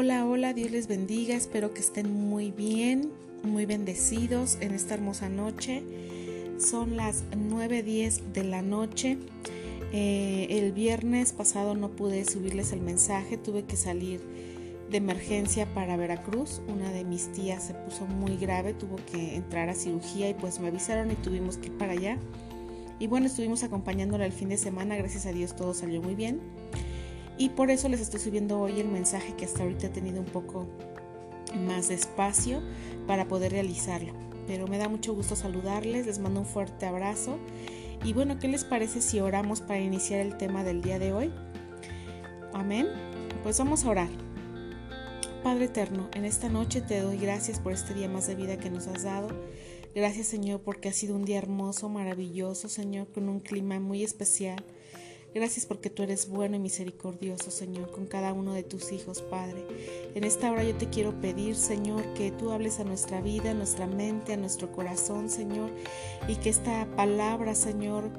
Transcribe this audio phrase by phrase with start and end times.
[0.00, 3.10] Hola, hola, Dios les bendiga, espero que estén muy bien,
[3.42, 5.82] muy bendecidos en esta hermosa noche.
[6.60, 9.18] Son las 9.10 de la noche.
[9.92, 14.20] Eh, el viernes pasado no pude subirles el mensaje, tuve que salir
[14.88, 16.62] de emergencia para Veracruz.
[16.68, 20.60] Una de mis tías se puso muy grave, tuvo que entrar a cirugía y pues
[20.60, 22.18] me avisaron y tuvimos que ir para allá.
[23.00, 26.38] Y bueno, estuvimos acompañándola el fin de semana, gracias a Dios todo salió muy bien.
[27.38, 30.26] Y por eso les estoy subiendo hoy el mensaje que hasta ahorita he tenido un
[30.26, 30.66] poco
[31.56, 32.60] más de espacio
[33.06, 34.12] para poder realizarlo.
[34.46, 37.38] Pero me da mucho gusto saludarles, les mando un fuerte abrazo.
[38.04, 41.32] Y bueno, ¿qué les parece si oramos para iniciar el tema del día de hoy?
[42.52, 42.88] Amén.
[43.42, 44.08] Pues vamos a orar.
[45.44, 48.70] Padre eterno, en esta noche te doy gracias por este día más de vida que
[48.70, 49.28] nos has dado.
[49.94, 54.64] Gracias Señor porque ha sido un día hermoso, maravilloso, Señor, con un clima muy especial.
[55.34, 59.64] Gracias porque tú eres bueno y misericordioso, Señor, con cada uno de tus hijos, Padre.
[60.14, 63.54] En esta hora yo te quiero pedir, Señor, que tú hables a nuestra vida, a
[63.54, 65.70] nuestra mente, a nuestro corazón, Señor,
[66.28, 68.10] y que esta palabra, Señor,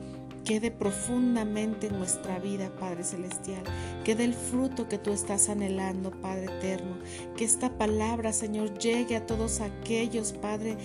[0.45, 3.63] quede profundamente en nuestra vida, Padre Celestial,
[4.03, 6.97] que dé el fruto que tú estás anhelando, Padre Eterno,
[7.37, 10.77] que esta palabra, Señor, llegue a todos aquellos, Padre,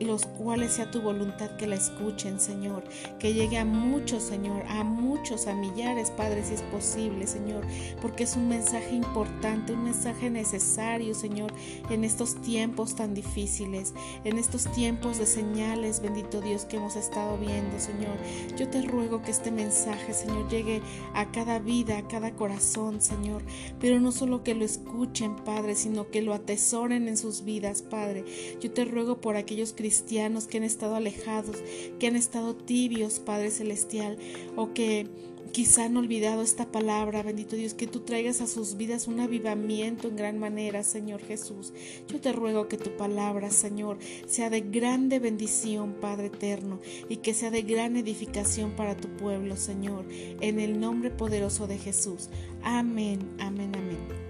[0.00, 2.84] los cuales sea tu voluntad que la escuchen, Señor,
[3.18, 7.64] que llegue a muchos, Señor, a muchos, a millares, Padre, si es posible, Señor,
[8.02, 11.52] porque es un mensaje importante, un mensaje necesario, Señor,
[11.88, 13.94] en estos tiempos tan difíciles,
[14.24, 18.16] en estos tiempos de señales, bendito Dios, que hemos estado viendo, Señor.
[18.58, 20.82] Yo te ruego que este mensaje, Señor, llegue
[21.14, 23.42] a cada vida, a cada corazón, Señor,
[23.80, 28.24] pero no solo que lo escuchen, Padre, sino que lo atesoren en sus vidas, Padre.
[28.60, 31.58] Yo te ruego por aquellos que cristianos que han estado alejados,
[32.00, 34.18] que han estado tibios, Padre Celestial,
[34.56, 35.06] o que
[35.52, 40.08] quizá han olvidado esta palabra, bendito Dios, que tú traigas a sus vidas un avivamiento
[40.08, 41.72] en gran manera, Señor Jesús.
[42.08, 47.32] Yo te ruego que tu palabra, Señor, sea de grande bendición, Padre eterno, y que
[47.32, 50.04] sea de gran edificación para tu pueblo, Señor,
[50.40, 52.28] en el nombre poderoso de Jesús.
[52.64, 54.26] Amén, amén, amén.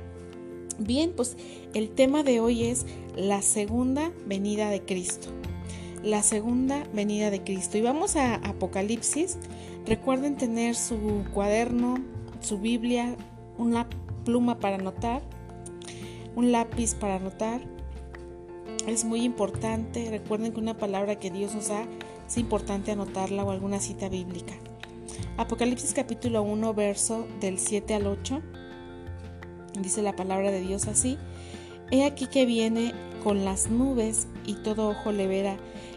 [0.79, 1.39] Bien, pues
[1.73, 2.85] el tema de hoy es
[3.17, 5.31] la segunda venida de Cristo.
[6.07, 7.79] La segunda venida de Cristo.
[7.79, 9.39] Y vamos a Apocalipsis.
[9.87, 11.97] Recuerden tener su cuaderno,
[12.41, 13.17] su Biblia,
[13.59, 13.89] una
[14.25, 15.21] pluma para anotar,
[16.37, 17.61] un lápiz para anotar.
[18.87, 20.09] Es muy importante.
[20.09, 21.85] Recuerden que una palabra que Dios nos da
[22.25, 24.55] es importante anotarla o alguna cita bíblica.
[25.39, 28.43] Apocalipsis capítulo 1, verso del 7 al 8
[29.81, 31.19] Dice la palabra de Dios así.
[31.91, 32.95] He aquí que viene
[33.27, 35.57] con las nubes y todo ojo le verá,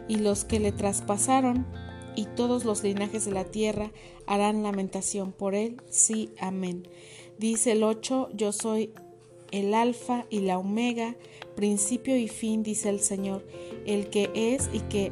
[0.10, 1.66] y los que le traspasaron
[2.16, 3.92] y todos los linajes de la tierra
[4.28, 5.78] harán lamentación por él.
[5.90, 6.86] Sí, amén.
[7.38, 8.92] Dice el 8, yo soy
[9.52, 11.16] el alfa y la omega,
[11.56, 13.46] principio y fin, dice el Señor,
[13.86, 15.12] el que es y que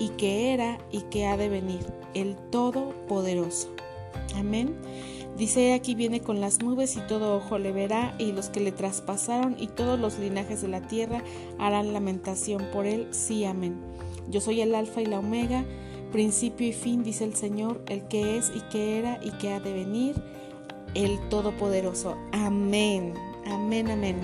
[0.00, 3.68] y que era y que ha de venir, el todopoderoso.
[4.34, 4.74] Amén.
[5.40, 8.72] Dice, aquí viene con las nubes y todo ojo le verá, y los que le
[8.72, 11.24] traspasaron y todos los linajes de la tierra
[11.58, 13.08] harán lamentación por él.
[13.10, 13.80] Sí, amén.
[14.28, 15.64] Yo soy el alfa y la omega,
[16.12, 19.60] principio y fin, dice el Señor, el que es y que era y que ha
[19.60, 20.14] de venir,
[20.92, 22.18] el Todopoderoso.
[22.32, 23.14] Amén,
[23.46, 24.16] amén, amén.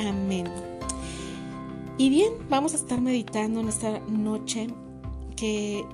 [0.00, 0.48] Amén.
[1.96, 4.66] Y bien, vamos a estar meditando en esta noche
[5.36, 5.84] que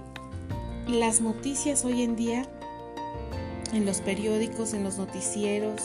[0.89, 2.49] las noticias hoy en día
[3.73, 5.83] en los periódicos, en los noticieros,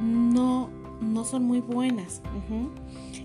[0.00, 2.20] no, no son muy buenas.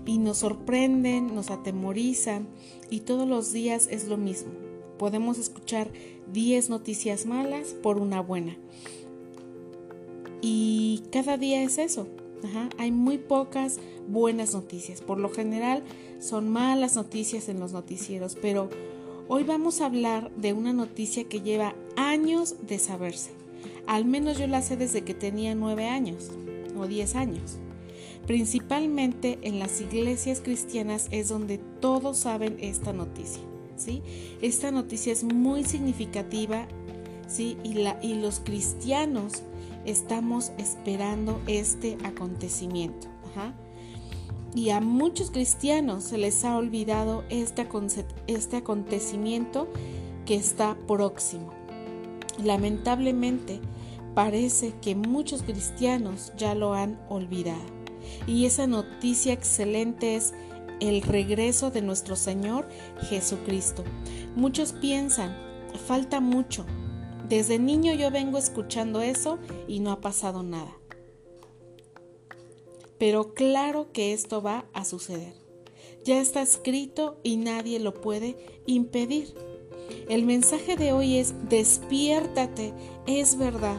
[0.04, 2.48] Y nos sorprenden, nos atemorizan
[2.90, 4.52] y todos los días es lo mismo.
[4.98, 5.90] Podemos escuchar
[6.32, 8.56] 10 noticias malas por una buena.
[10.40, 12.06] Y cada día es eso.
[12.78, 15.00] Hay muy pocas buenas noticias.
[15.00, 15.82] Por lo general
[16.20, 18.70] son malas noticias en los noticieros, pero
[19.28, 23.35] hoy vamos a hablar de una noticia que lleva años de saberse.
[23.86, 26.30] Al menos yo la sé desde que tenía nueve años
[26.76, 27.58] o diez años.
[28.26, 33.42] Principalmente en las iglesias cristianas es donde todos saben esta noticia.
[33.76, 34.02] ¿sí?
[34.42, 36.66] Esta noticia es muy significativa
[37.28, 37.56] ¿sí?
[37.62, 39.42] y, la, y los cristianos
[39.84, 43.08] estamos esperando este acontecimiento.
[44.54, 47.68] Y a muchos cristianos se les ha olvidado este,
[48.26, 49.68] este acontecimiento
[50.24, 51.52] que está próximo.
[52.42, 53.60] Lamentablemente,
[54.16, 57.60] parece que muchos cristianos ya lo han olvidado.
[58.26, 60.32] Y esa noticia excelente es
[60.80, 62.66] el regreso de nuestro Señor
[63.10, 63.84] Jesucristo.
[64.34, 65.36] Muchos piensan,
[65.86, 66.64] falta mucho.
[67.28, 70.72] Desde niño yo vengo escuchando eso y no ha pasado nada.
[72.98, 75.34] pero claro que esto va a suceder.
[76.04, 79.34] Ya está escrito y nadie lo puede impedir.
[80.08, 82.72] El mensaje de hoy es despiértate,
[83.06, 83.76] es verdad.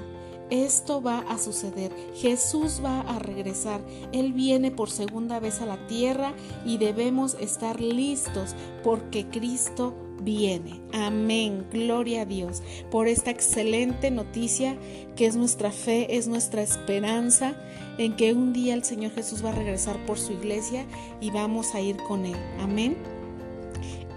[0.49, 1.91] Esto va a suceder.
[2.15, 3.81] Jesús va a regresar.
[4.11, 6.33] Él viene por segunda vez a la tierra
[6.65, 10.81] y debemos estar listos porque Cristo viene.
[10.93, 11.65] Amén.
[11.71, 14.77] Gloria a Dios por esta excelente noticia
[15.15, 17.55] que es nuestra fe, es nuestra esperanza
[17.97, 20.85] en que un día el Señor Jesús va a regresar por su iglesia
[21.21, 22.37] y vamos a ir con Él.
[22.59, 22.97] Amén.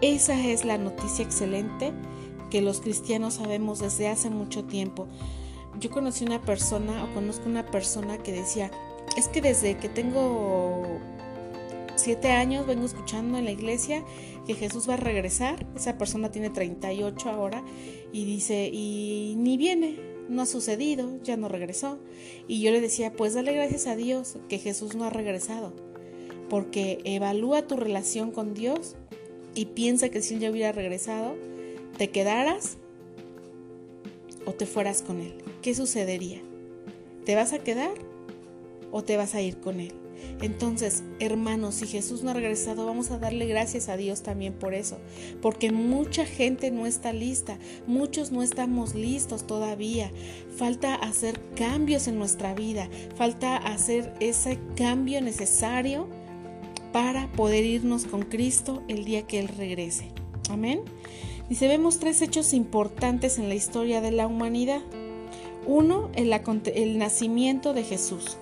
[0.00, 1.93] Esa es la noticia excelente
[2.50, 5.06] que los cristianos sabemos desde hace mucho tiempo.
[5.81, 8.71] Yo conocí una persona o conozco una persona que decía,
[9.17, 11.00] es que desde que tengo
[11.97, 14.05] siete años vengo escuchando en la iglesia
[14.47, 15.67] que Jesús va a regresar.
[15.75, 17.65] Esa persona tiene 38 ahora
[18.12, 19.99] y dice, y ni viene,
[20.29, 21.99] no ha sucedido, ya no regresó.
[22.47, 25.73] Y yo le decía, pues dale gracias a Dios que Jesús no ha regresado,
[26.49, 28.97] porque evalúa tu relación con Dios
[29.55, 31.37] y piensa que si él ya hubiera regresado,
[31.97, 32.79] te quedaras
[34.47, 35.35] o te fueras con él.
[35.63, 36.41] ¿Qué sucedería?
[37.25, 37.95] ¿Te vas a quedar
[38.91, 39.93] o te vas a ir con él?
[40.43, 44.75] Entonces, hermanos, si Jesús no ha regresado, vamos a darle gracias a Dios también por
[44.75, 44.99] eso,
[45.43, 50.11] porque mucha gente no está lista, muchos no estamos listos todavía.
[50.57, 56.09] Falta hacer cambios en nuestra vida, falta hacer ese cambio necesario
[56.93, 60.09] para poder irnos con Cristo el día que Él regrese.
[60.49, 60.83] Amén.
[61.50, 64.82] Dice, vemos tres hechos importantes en la historia de la humanidad.
[65.67, 68.37] Uno, el, el nacimiento de Jesús,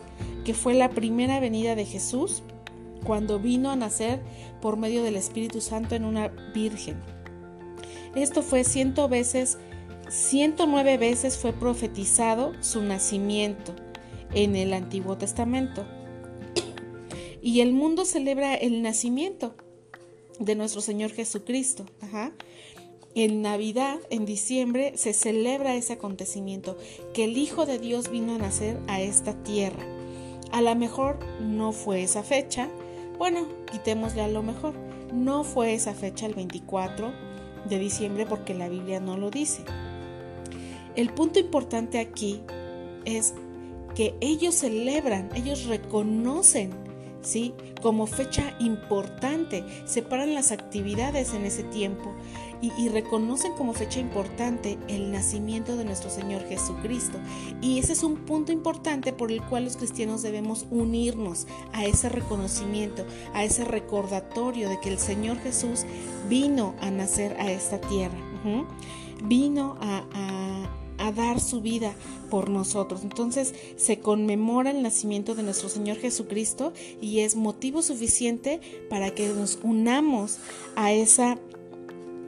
[0.45, 2.43] que fue la primera venida de Jesús
[3.05, 4.21] cuando vino a nacer
[4.61, 7.01] por medio del Espíritu Santo en una virgen.
[8.15, 9.57] Esto fue ciento veces,
[10.11, 13.75] 109 veces fue profetizado su nacimiento
[14.35, 15.87] en el Antiguo Testamento
[17.41, 19.55] y el mundo celebra el nacimiento
[20.39, 21.87] de nuestro Señor Jesucristo.
[23.21, 26.77] En Navidad, en diciembre, se celebra ese acontecimiento,
[27.13, 29.85] que el Hijo de Dios vino a nacer a esta tierra.
[30.53, 32.69] A lo mejor no fue esa fecha,
[33.19, 34.75] bueno, quitémosle a lo mejor,
[35.13, 37.13] no fue esa fecha el 24
[37.69, 39.65] de diciembre porque la Biblia no lo dice.
[40.95, 42.41] El punto importante aquí
[43.05, 43.35] es
[43.97, 46.71] que ellos celebran, ellos reconocen
[47.23, 47.55] ¿sí?
[47.83, 52.15] Como fecha importante, separan las actividades en ese tiempo
[52.61, 57.19] y, reconocen como fecha importante el nacimiento de nuestro Señor Jesucristo.
[57.61, 62.09] Y ese es un punto importante por el cual los cristianos debemos unirnos a ese
[62.09, 65.85] reconocimiento, a ese recordatorio de que el Señor Jesús
[66.29, 68.19] vino a nacer a esta tierra,
[69.23, 70.69] vino a
[70.99, 71.95] a dar su vida
[72.29, 73.03] por nosotros.
[73.03, 78.61] Entonces se conmemora el nacimiento de nuestro Señor Jesucristo y es motivo suficiente
[78.91, 80.39] para que nos unamos
[80.77, 81.39] a esa,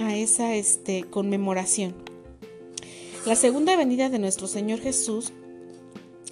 [0.00, 1.94] a esa este, conmemoración.
[3.26, 5.32] La segunda venida de nuestro Señor Jesús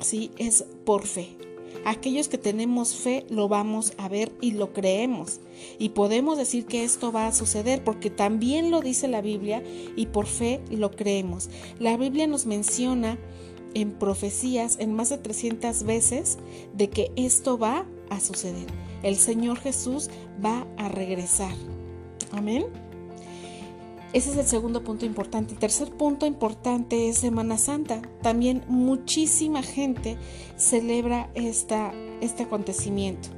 [0.01, 1.37] sí es por fe.
[1.85, 5.41] Aquellos que tenemos fe lo vamos a ver y lo creemos.
[5.79, 9.63] Y podemos decir que esto va a suceder porque también lo dice la Biblia
[9.97, 11.51] y por fe lo creemos.
[11.79, 13.19] La Biblia nos menciona
[13.75, 16.39] en profecías en más de 300 veces
[16.73, 18.67] de que esto va a suceder.
[19.03, 20.09] El Señor Jesús
[20.45, 21.55] va a regresar.
[22.33, 22.88] Amén.
[24.15, 25.53] Ese es el segundo punto importante.
[25.53, 28.01] El tercer punto importante es Semana Santa.
[28.23, 30.17] También muchísima gente
[30.57, 33.29] celebra esta, este acontecimiento.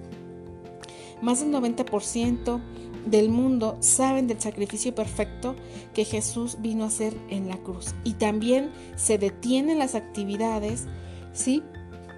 [1.22, 2.60] Más del 90%
[3.04, 5.56] del mundo saben del sacrificio perfecto
[5.92, 7.94] que Jesús vino a hacer en la cruz.
[8.04, 10.86] Y también se detienen las actividades,
[11.32, 11.64] ¿sí?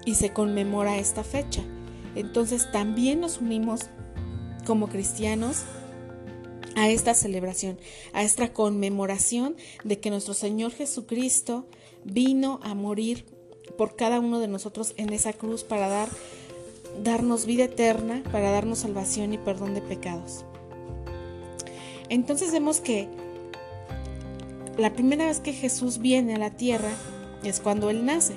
[0.05, 1.63] Y se conmemora esta fecha.
[2.13, 3.89] Entonces también nos unimos
[4.67, 5.63] como cristianos
[6.75, 7.77] a esta celebración,
[8.13, 11.65] a esta conmemoración de que nuestro Señor Jesucristo
[12.03, 13.25] vino a morir
[13.77, 16.09] por cada uno de nosotros en esa cruz para dar
[17.03, 20.45] darnos vida eterna, para darnos salvación y perdón de pecados.
[22.09, 23.07] Entonces vemos que
[24.77, 26.91] la primera vez que Jesús viene a la tierra
[27.43, 28.35] es cuando él nace,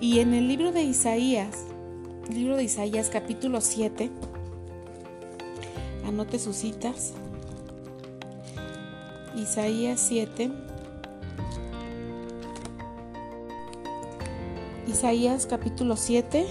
[0.00, 1.58] Y en el libro de Isaías,
[2.28, 4.10] libro de Isaías capítulo 7,
[6.06, 7.14] anote sus citas.
[9.36, 10.50] Isaías 7.
[14.86, 16.46] Isaías capítulo 7,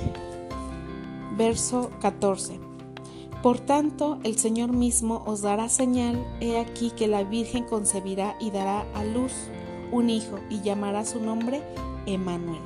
[1.37, 2.59] verso 14.
[3.43, 8.51] Por tanto, el Señor mismo os dará señal, he aquí que la Virgen concebirá y
[8.51, 9.33] dará a luz
[9.91, 11.61] un hijo y llamará su nombre
[12.05, 12.61] Emanuel.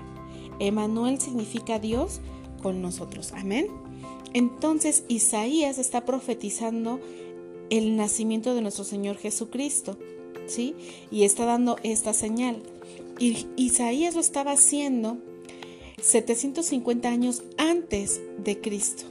[0.60, 2.22] Emanuel significa Dios
[2.62, 3.34] con nosotros.
[3.34, 3.68] Amén.
[4.34, 7.00] Entonces Isaías está profetizando
[7.70, 9.98] el nacimiento de nuestro Señor Jesucristo,
[10.48, 10.76] ¿sí?
[11.12, 12.62] Y está dando esta señal.
[13.20, 15.18] Y Isaías lo estaba haciendo
[16.02, 19.06] 750 años antes de Cristo.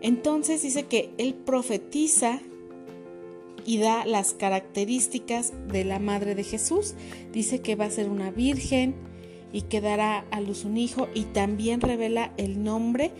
[0.00, 2.40] Entonces dice que él profetiza
[3.66, 6.94] y da las características de la madre de Jesús.
[7.32, 8.94] Dice que va a ser una virgen
[9.52, 13.10] y que dará a luz un hijo y también revela el nombre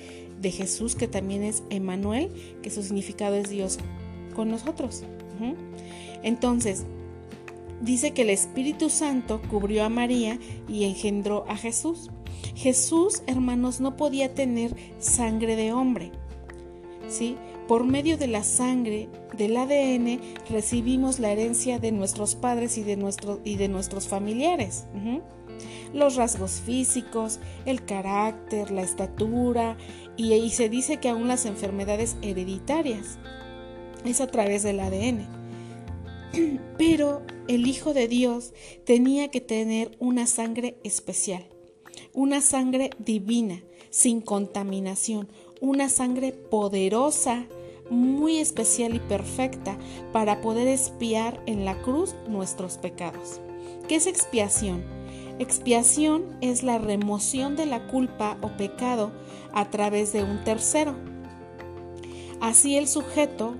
[0.40, 2.30] de Jesús que también es Emanuel,
[2.62, 3.78] que su significado es Dios
[4.34, 5.04] con nosotros.
[6.22, 6.84] Entonces,
[7.80, 12.10] dice que el Espíritu Santo cubrió a María y engendró a Jesús.
[12.54, 16.10] Jesús, hermanos, no podía tener sangre de hombre.
[17.08, 17.36] ¿Sí?
[17.66, 22.98] Por medio de la sangre del ADN recibimos la herencia de nuestros padres y de,
[23.44, 24.86] y de nuestros familiares.
[25.92, 29.76] Los rasgos físicos, el carácter, la estatura
[30.16, 33.18] y, se dice que aún las enfermedades hereditarias.
[34.04, 35.26] Es a través del ADN.
[36.78, 38.52] Pero el Hijo de Dios
[38.84, 41.46] tenía que tener una sangre especial,
[42.12, 45.28] una sangre divina, sin contaminación,
[45.60, 47.46] una sangre poderosa
[47.90, 49.78] muy especial y perfecta
[50.12, 53.40] para poder expiar en la cruz nuestros pecados.
[53.88, 54.97] ¿Qué es expiación?
[55.38, 59.12] Expiación es la remoción de la culpa o pecado
[59.52, 60.94] a través de un tercero.
[62.40, 63.54] Así el sujeto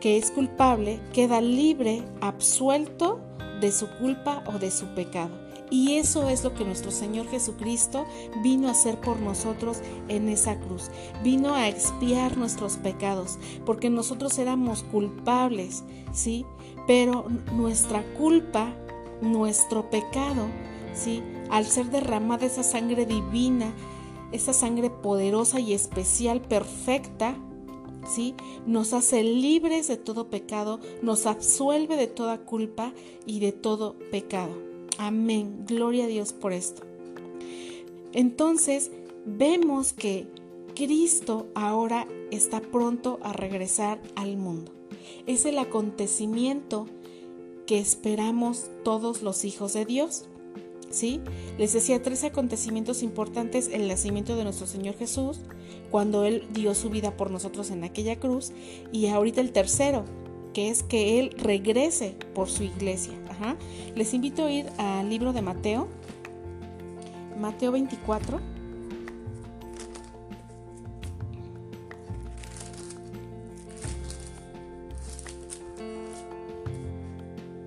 [0.00, 3.20] que es culpable queda libre, absuelto
[3.60, 5.44] de su culpa o de su pecado.
[5.70, 8.04] Y eso es lo que nuestro Señor Jesucristo
[8.42, 9.78] vino a hacer por nosotros
[10.08, 10.90] en esa cruz.
[11.22, 16.44] Vino a expiar nuestros pecados, porque nosotros éramos culpables, ¿sí?
[16.86, 18.76] Pero nuestra culpa,
[19.20, 20.46] nuestro pecado,
[20.94, 21.22] ¿sí?
[21.50, 23.72] Al ser derramada esa sangre divina,
[24.32, 27.36] esa sangre poderosa y especial, perfecta,
[28.06, 28.34] ¿sí?
[28.66, 32.92] Nos hace libres de todo pecado, nos absuelve de toda culpa
[33.26, 34.52] y de todo pecado.
[34.98, 35.64] Amén.
[35.66, 36.82] Gloria a Dios por esto.
[38.12, 38.90] Entonces,
[39.24, 40.28] vemos que
[40.74, 44.72] Cristo ahora está pronto a regresar al mundo.
[45.26, 46.86] Es el acontecimiento
[47.66, 50.26] que esperamos todos los hijos de Dios.
[50.90, 51.20] ¿Sí?
[51.58, 55.40] Les decía tres acontecimientos importantes, el nacimiento de nuestro Señor Jesús,
[55.90, 58.52] cuando Él dio su vida por nosotros en aquella cruz,
[58.92, 60.04] y ahorita el tercero,
[60.52, 63.14] que es que Él regrese por su iglesia.
[63.94, 65.88] Les invito a ir al libro de Mateo,
[67.40, 68.53] Mateo 24.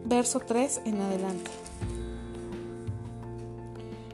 [0.08, 1.52] Verso 3 en adelante.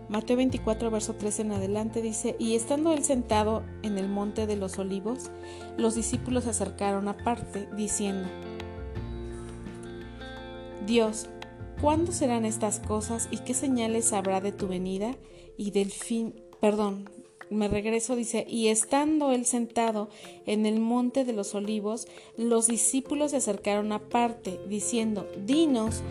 [0.09, 4.55] Mateo 24, verso 3 en adelante dice, y estando él sentado en el monte de
[4.55, 5.29] los olivos,
[5.77, 8.27] los discípulos se acercaron aparte, diciendo,
[10.85, 11.29] Dios,
[11.83, 15.17] ¿Cuándo serán estas cosas y qué señales habrá de tu venida
[15.57, 16.33] y del fin?
[16.62, 17.09] Perdón,
[17.53, 20.10] me regreso, dice, y estando él sentado
[20.45, 22.07] en el monte de los olivos,
[22.38, 26.01] los discípulos se acercaron aparte, diciendo, Dinos,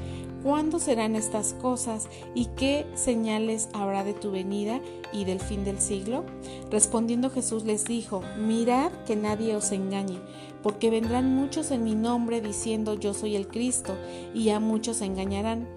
[0.43, 4.81] ¿cuándo serán estas cosas y qué señales habrá de tu venida
[5.13, 6.25] y del fin del siglo?
[6.71, 10.19] Respondiendo Jesús les dijo, Mirad que nadie os engañe
[10.63, 13.97] porque vendrán muchos en mi nombre diciendo yo soy el Cristo,
[14.35, 15.69] y a muchos engañarán.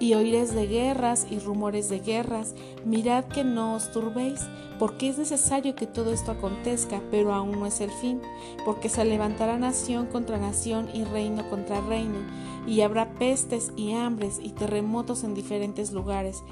[0.00, 4.40] Y oiréis de guerras y rumores de guerras, mirad que no os turbéis,
[4.78, 8.20] porque es necesario que todo esto acontezca, pero aún no es el fin,
[8.64, 12.18] porque se levantará nación contra nación y reino contra reino,
[12.66, 16.42] y habrá pestes y hambres y terremotos en diferentes lugares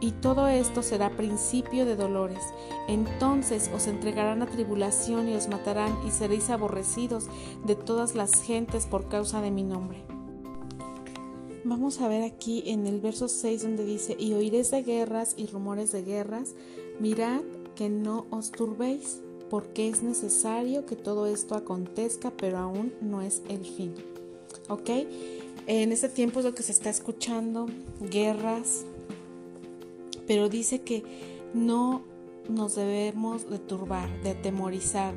[0.00, 2.42] y todo esto será principio de dolores.
[2.88, 7.26] Entonces os entregarán a tribulación y os matarán y seréis aborrecidos
[7.64, 10.19] de todas las gentes por causa de mi nombre.
[11.70, 15.46] Vamos a ver aquí en el verso 6 donde dice, y oiréis de guerras y
[15.46, 16.56] rumores de guerras,
[16.98, 17.42] mirad
[17.76, 23.42] que no os turbéis, porque es necesario que todo esto acontezca, pero aún no es
[23.48, 23.94] el fin.
[24.68, 24.90] ¿Ok?
[25.68, 27.66] En este tiempo es lo que se está escuchando,
[28.00, 28.84] guerras,
[30.26, 31.04] pero dice que
[31.54, 32.02] no
[32.48, 35.14] nos debemos de turbar, de atemorizar.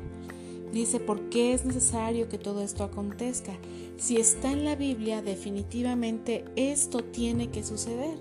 [0.74, 3.52] Dice, ¿por qué es necesario que todo esto acontezca?
[3.96, 8.18] Si está en la Biblia, definitivamente esto tiene que suceder.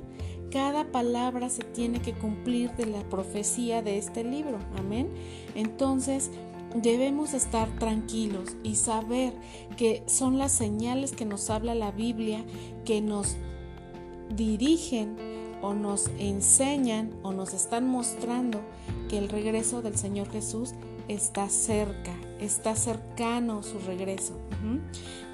[0.52, 4.60] Cada palabra se tiene que cumplir de la profecía de este libro.
[4.78, 5.10] Amén.
[5.56, 6.30] Entonces,
[6.76, 9.34] debemos estar tranquilos y saber
[9.76, 12.46] que son las señales que nos habla la Biblia
[12.86, 13.36] que nos
[14.30, 15.16] dirigen
[15.64, 18.62] o nos enseñan o nos están mostrando
[19.10, 20.76] que el regreso del Señor Jesús
[21.08, 24.34] está cerca, está cercano su regreso.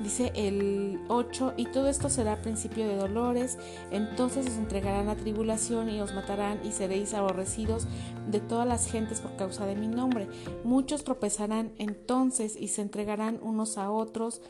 [0.02, 3.58] Dice el 8, y todo esto será principio de dolores,
[3.92, 7.88] entonces os entregarán a tribulación y os matarán y seréis aborrecidos
[8.28, 10.28] de todas las gentes por causa de mi nombre.
[10.64, 14.42] Muchos tropezarán entonces y se entregarán unos a otros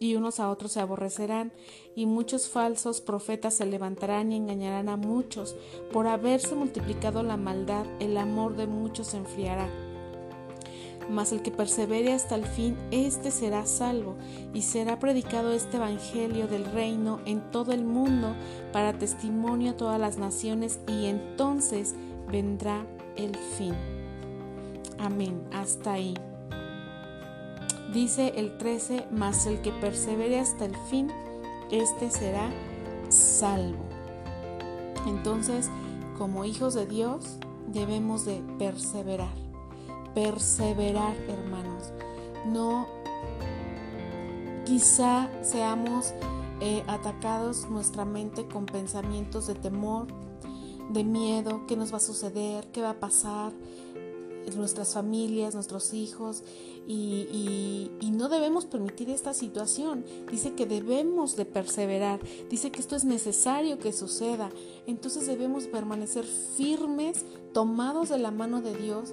[0.00, 1.52] y unos a otros se aborrecerán,
[1.94, 5.54] y muchos falsos profetas se levantarán y engañarán a muchos.
[5.92, 9.68] Por haberse multiplicado la maldad, el amor de muchos se enfriará
[11.10, 14.16] mas el que persevere hasta el fin, éste será salvo,
[14.52, 18.34] y será predicado este Evangelio del reino en todo el mundo
[18.72, 21.94] para testimonio a todas las naciones, y entonces
[22.30, 23.74] vendrá el fin.
[24.98, 26.14] Amén, hasta ahí.
[27.92, 31.10] Dice el 13, mas el que persevere hasta el fin,
[31.70, 32.50] éste será
[33.08, 33.84] salvo.
[35.06, 35.70] Entonces,
[36.18, 39.43] como hijos de Dios, debemos de perseverar
[40.14, 41.92] perseverar, hermanos.
[42.46, 42.86] No,
[44.64, 46.14] quizá seamos
[46.60, 50.06] eh, atacados nuestra mente con pensamientos de temor,
[50.90, 53.52] de miedo, qué nos va a suceder, qué va a pasar,
[54.56, 56.42] nuestras familias, nuestros hijos,
[56.86, 60.04] y, no debemos permitir esta situación.
[60.30, 64.50] Dice que debemos de perseverar, dice que esto es necesario que suceda.
[64.86, 69.12] Entonces debemos permanecer firmes, tomados de la mano de Dios,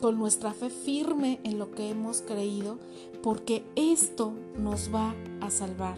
[0.00, 2.78] con nuestra fe firme en lo que hemos creído,
[3.22, 5.96] porque esto nos va a salvar.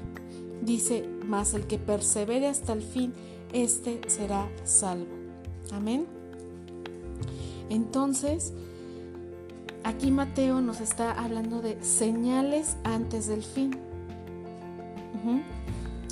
[0.62, 3.12] Dice, más el que persevere hasta el fin,
[3.52, 5.14] este será salvo.
[5.72, 6.06] Amén.
[7.68, 8.52] Entonces,
[9.82, 13.78] Aquí Mateo nos está hablando de señales antes del fin.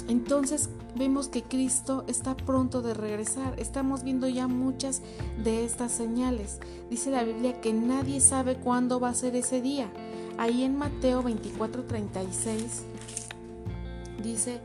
[0.09, 3.59] Entonces vemos que Cristo está pronto de regresar.
[3.59, 5.03] Estamos viendo ya muchas
[5.43, 6.59] de estas señales.
[6.91, 9.89] Dice la Biblia que nadie sabe cuándo va a ser ese día.
[10.37, 12.83] Ahí en Mateo 24:36
[14.23, 14.61] dice,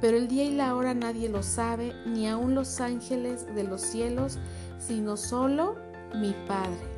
[0.00, 3.80] pero el día y la hora nadie lo sabe, ni aun los ángeles de los
[3.80, 4.38] cielos,
[4.78, 5.76] sino solo
[6.14, 6.96] mi Padre.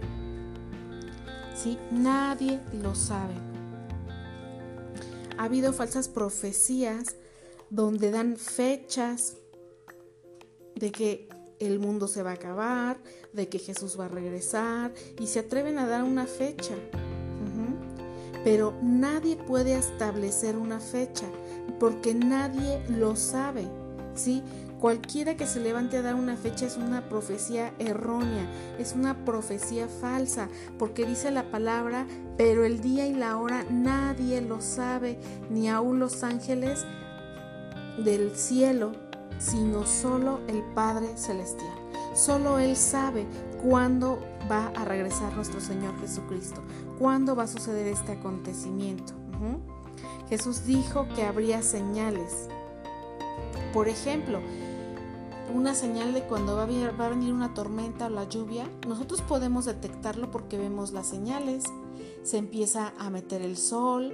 [1.90, 3.34] Nadie lo sabe.
[5.36, 7.16] Ha habido falsas profecías
[7.70, 9.36] donde dan fechas
[10.74, 11.28] de que
[11.58, 12.98] el mundo se va a acabar,
[13.32, 16.74] de que Jesús va a regresar y se atreven a dar una fecha.
[18.44, 21.26] Pero nadie puede establecer una fecha
[21.78, 23.68] porque nadie lo sabe.
[24.14, 24.42] ¿sí?
[24.78, 29.88] Cualquiera que se levante a dar una fecha es una profecía errónea, es una profecía
[29.88, 35.18] falsa, porque dice la palabra, pero el día y la hora nadie lo sabe,
[35.50, 36.86] ni aun los ángeles
[38.04, 38.92] del cielo,
[39.38, 41.74] sino solo el Padre Celestial.
[42.14, 43.26] Solo Él sabe
[43.62, 44.18] cuándo
[44.50, 46.62] va a regresar nuestro Señor Jesucristo,
[46.98, 49.14] cuándo va a suceder este acontecimiento.
[50.28, 52.48] Jesús dijo que habría señales.
[53.72, 54.40] Por ejemplo,
[55.54, 60.30] una señal de cuando va a, venir, una tormenta o la lluvia, nosotros podemos detectarlo
[60.30, 61.64] porque vemos las señales,
[62.22, 64.12] se empieza a meter el sol,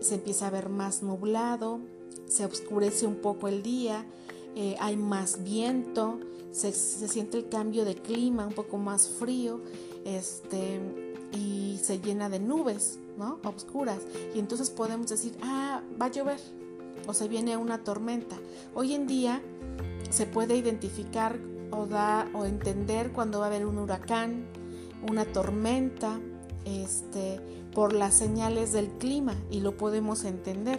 [0.00, 1.80] se empieza a ver más nublado,
[2.26, 4.04] se oscurece un poco el día,
[4.56, 6.20] eh, hay más viento,
[6.52, 9.60] se, siente el cambio de clima, un poco más frío,
[10.04, 10.80] este,
[11.32, 13.40] y se llena de nubes, ¿no?
[13.44, 13.98] Oscuras.
[14.34, 16.40] Y entonces podemos decir, ah, va a llover,
[17.06, 18.36] o se viene una tormenta.
[18.74, 19.42] Hoy en día
[20.10, 21.38] se puede identificar
[21.72, 24.46] o, da, o entender cuando va a haber un huracán,
[25.08, 26.20] una tormenta,
[26.64, 27.40] este,
[27.74, 30.78] por las señales del clima y lo podemos entender.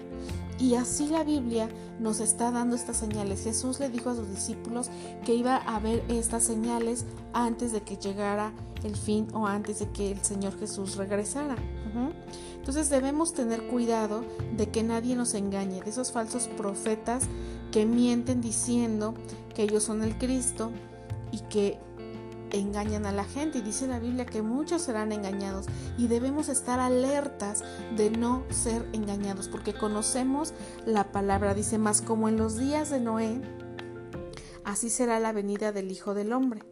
[0.57, 3.43] Y así la Biblia nos está dando estas señales.
[3.43, 4.89] Jesús le dijo a sus discípulos
[5.25, 9.89] que iba a haber estas señales antes de que llegara el fin o antes de
[9.89, 11.55] que el Señor Jesús regresara.
[12.55, 14.23] Entonces debemos tener cuidado
[14.57, 17.23] de que nadie nos engañe, de esos falsos profetas
[17.71, 19.13] que mienten diciendo
[19.53, 20.71] que ellos son el Cristo
[21.31, 21.79] y que
[22.59, 23.59] engañan a la gente.
[23.59, 25.65] Y dice la Biblia que muchos serán engañados
[25.97, 27.63] y debemos estar alertas
[27.95, 30.53] de no ser engañados porque conocemos
[30.85, 31.53] la palabra.
[31.53, 33.41] Dice más como en los días de Noé,
[34.63, 36.63] así será la venida del Hijo del Hombre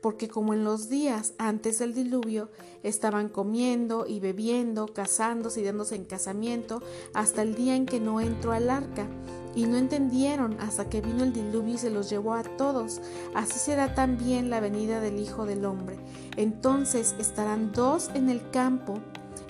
[0.00, 2.48] porque como en los días antes del diluvio
[2.84, 6.80] estaban comiendo y bebiendo, casándose y dándose en casamiento,
[7.12, 9.08] hasta el día en que no entró al arca,
[9.56, 13.00] y no entendieron hasta que vino el diluvio y se los llevó a todos.
[13.34, 15.96] Así será también la venida del Hijo del Hombre.
[16.36, 19.00] Entonces estarán dos en el campo,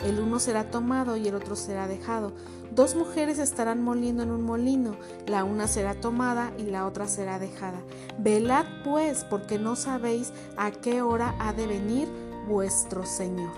[0.04, 2.32] el uno será tomado y el otro será dejado.
[2.74, 7.38] Dos mujeres estarán moliendo en un molino, la una será tomada y la otra será
[7.38, 7.80] dejada.
[8.18, 12.08] Velad pues, porque no sabéis a qué hora ha de venir
[12.46, 13.50] vuestro Señor.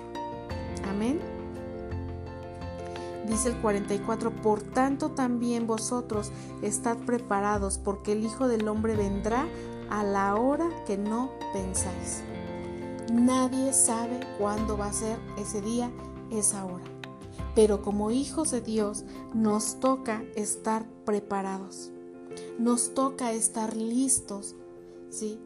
[0.89, 1.38] Amén.
[3.29, 9.47] Dice el 44, por tanto también vosotros estad preparados, porque el Hijo del Hombre vendrá
[9.91, 12.23] a la hora que no pensáis.
[13.13, 15.91] Nadie sabe cuándo va a ser ese día,
[16.31, 16.85] esa hora.
[17.55, 21.91] Pero como hijos de Dios nos toca estar preparados.
[22.59, 24.55] Nos toca estar listos,
[25.11, 25.41] ¿sí?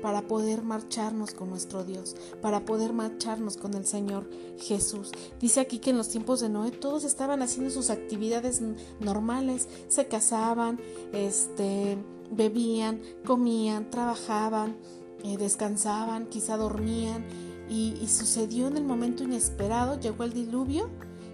[0.00, 5.12] Para poder marcharnos con nuestro Dios, para poder marcharnos con el Señor Jesús.
[5.40, 8.60] Dice aquí que en los tiempos de Noé todos estaban haciendo sus actividades
[9.00, 10.80] normales, se casaban,
[11.12, 11.98] este,
[12.30, 14.76] bebían, comían, trabajaban,
[15.24, 17.24] eh, descansaban, quizá dormían
[17.68, 20.90] y, y sucedió en el momento inesperado, llegó el diluvio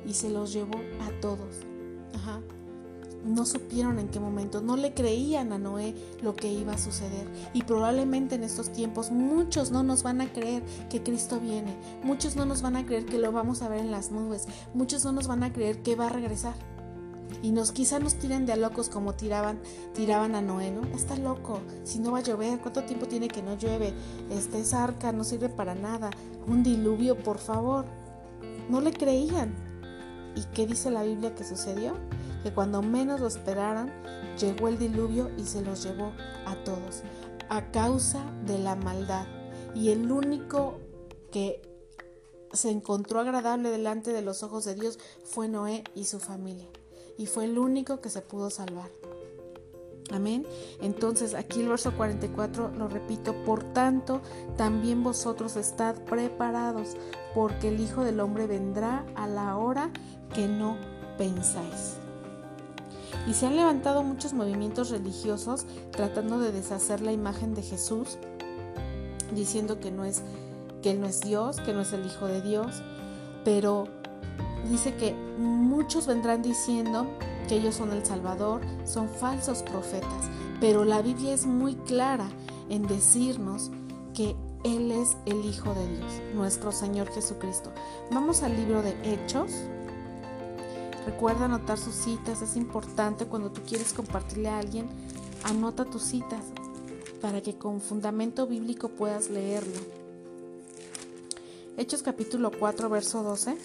[0.06, 1.56] y se los llevó a todos.
[2.14, 2.42] Ajá.
[3.24, 7.26] No supieron en qué momento, no le creían a Noé lo que iba a suceder.
[7.52, 12.36] Y probablemente en estos tiempos muchos no nos van a creer que Cristo viene, muchos
[12.36, 15.12] no nos van a creer que lo vamos a ver en las nubes, muchos no
[15.12, 16.54] nos van a creer que va a regresar
[17.42, 19.58] y nos quizá nos tiren de a locos como tiraban
[19.94, 20.82] tiraban a Noé, ¿no?
[20.96, 23.92] Está loco, si no va a llover, ¿cuánto tiempo tiene que no llueve?
[24.30, 26.10] Este es arca, no sirve para nada,
[26.46, 27.84] un diluvio, por favor.
[28.68, 29.54] No le creían.
[30.34, 31.94] ¿Y qué dice la Biblia que sucedió?
[32.48, 33.92] Que cuando menos lo esperaran,
[34.40, 36.12] llegó el diluvio y se los llevó
[36.46, 37.02] a todos,
[37.50, 39.26] a causa de la maldad.
[39.74, 40.78] Y el único
[41.30, 41.60] que
[42.54, 46.66] se encontró agradable delante de los ojos de Dios fue Noé y su familia
[47.18, 48.90] y fue el único que se pudo salvar.
[50.10, 50.46] Amén.
[50.80, 54.22] Entonces aquí el verso 44 lo repito, por tanto
[54.56, 56.96] también vosotros estad preparados,
[57.34, 59.90] porque el Hijo del Hombre vendrá a la hora
[60.32, 60.78] que no
[61.18, 61.98] pensáis.
[63.28, 68.16] Y se han levantado muchos movimientos religiosos tratando de deshacer la imagen de Jesús,
[69.34, 70.22] diciendo que no es
[70.82, 72.82] que él no es Dios, que no es el Hijo de Dios,
[73.44, 73.84] pero
[74.70, 77.06] dice que muchos vendrán diciendo
[77.48, 82.28] que ellos son el Salvador, son falsos profetas, pero la Biblia es muy clara
[82.70, 83.70] en decirnos
[84.14, 87.72] que Él es el Hijo de Dios, nuestro Señor Jesucristo.
[88.10, 89.50] Vamos al libro de Hechos.
[91.08, 94.90] Recuerda anotar sus citas, es importante cuando tú quieres compartirle a alguien,
[95.42, 96.44] anota tus citas
[97.22, 99.80] para que con fundamento bíblico puedas leerlo.
[101.78, 103.56] Hechos capítulo 4, verso 12.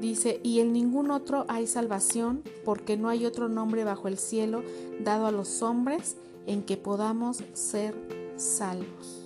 [0.00, 4.64] Dice, y en ningún otro hay salvación, porque no hay otro nombre bajo el cielo
[4.98, 6.16] dado a los hombres
[6.48, 7.94] en que podamos ser
[8.36, 9.22] salvos.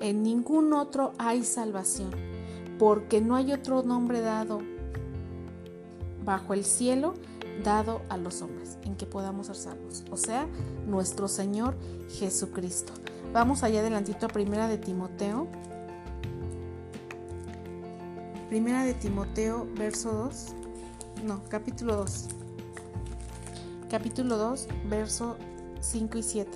[0.00, 2.35] En ningún otro hay salvación,
[2.78, 4.60] porque no hay otro nombre dado
[6.24, 7.14] bajo el cielo
[7.64, 10.46] dado a los hombres en que podamos ser salvos, o sea,
[10.86, 11.76] nuestro Señor
[12.10, 12.92] Jesucristo.
[13.32, 15.48] Vamos allá adelantito a primera de Timoteo
[18.48, 20.46] Primera de Timoteo, verso 2.
[21.24, 22.28] No, capítulo 2.
[23.90, 25.36] Capítulo 2, verso
[25.80, 26.50] 5 y 7.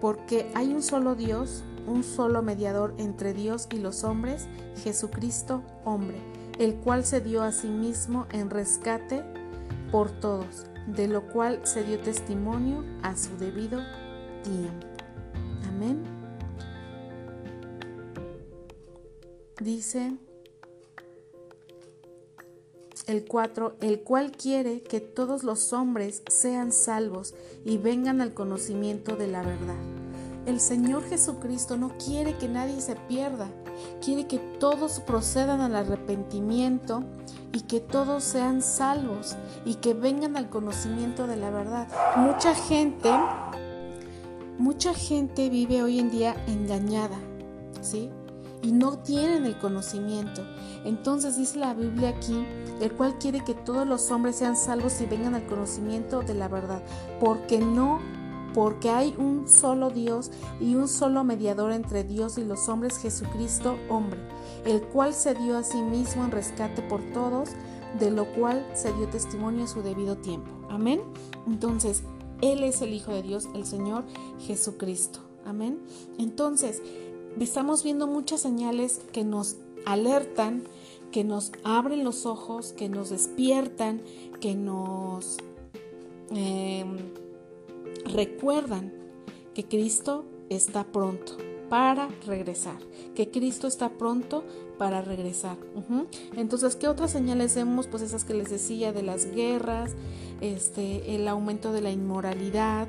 [0.00, 4.46] Porque hay un solo Dios, un solo mediador entre Dios y los hombres,
[4.82, 6.18] Jesucristo hombre,
[6.58, 9.24] el cual se dio a sí mismo en rescate
[9.90, 13.80] por todos, de lo cual se dio testimonio a su debido
[14.42, 14.86] tiempo.
[15.68, 16.16] Amén.
[19.60, 20.16] dice
[23.06, 29.16] el 4, el cual quiere que todos los hombres sean salvos y vengan al conocimiento
[29.16, 29.95] de la verdad.
[30.46, 33.48] El Señor Jesucristo no quiere que nadie se pierda,
[34.00, 37.02] quiere que todos procedan al arrepentimiento
[37.52, 41.88] y que todos sean salvos y que vengan al conocimiento de la verdad.
[42.16, 43.10] Mucha gente,
[44.56, 47.18] mucha gente vive hoy en día engañada,
[47.82, 48.10] ¿sí?
[48.66, 50.42] y no tienen el conocimiento.
[50.84, 52.44] Entonces dice la Biblia aquí,
[52.80, 56.48] el cual quiere que todos los hombres sean salvos y vengan al conocimiento de la
[56.48, 56.82] verdad,
[57.20, 58.00] porque no
[58.56, 60.30] porque hay un solo Dios
[60.62, 64.18] y un solo mediador entre Dios y los hombres, Jesucristo hombre,
[64.64, 67.50] el cual se dio a sí mismo en rescate por todos,
[68.00, 70.50] de lo cual se dio testimonio a su debido tiempo.
[70.70, 71.02] Amén.
[71.46, 72.02] Entonces,
[72.40, 74.04] Él es el Hijo de Dios, el Señor
[74.38, 75.20] Jesucristo.
[75.44, 75.78] Amén.
[76.18, 76.80] Entonces,
[77.38, 80.64] estamos viendo muchas señales que nos alertan,
[81.12, 84.00] que nos abren los ojos, que nos despiertan,
[84.40, 85.36] que nos
[86.30, 86.96] em,
[88.06, 88.92] recuerdan
[89.54, 91.36] que Cristo está pronto.
[91.68, 92.78] para regresar,
[93.16, 94.44] que Cristo está pronto
[94.78, 95.56] para regresar.
[96.36, 97.88] Entonces, ¿qué otras señales vemos?
[97.88, 99.96] Pues esas que les decía de las guerras,
[100.40, 102.86] este, el aumento de la inmoralidad,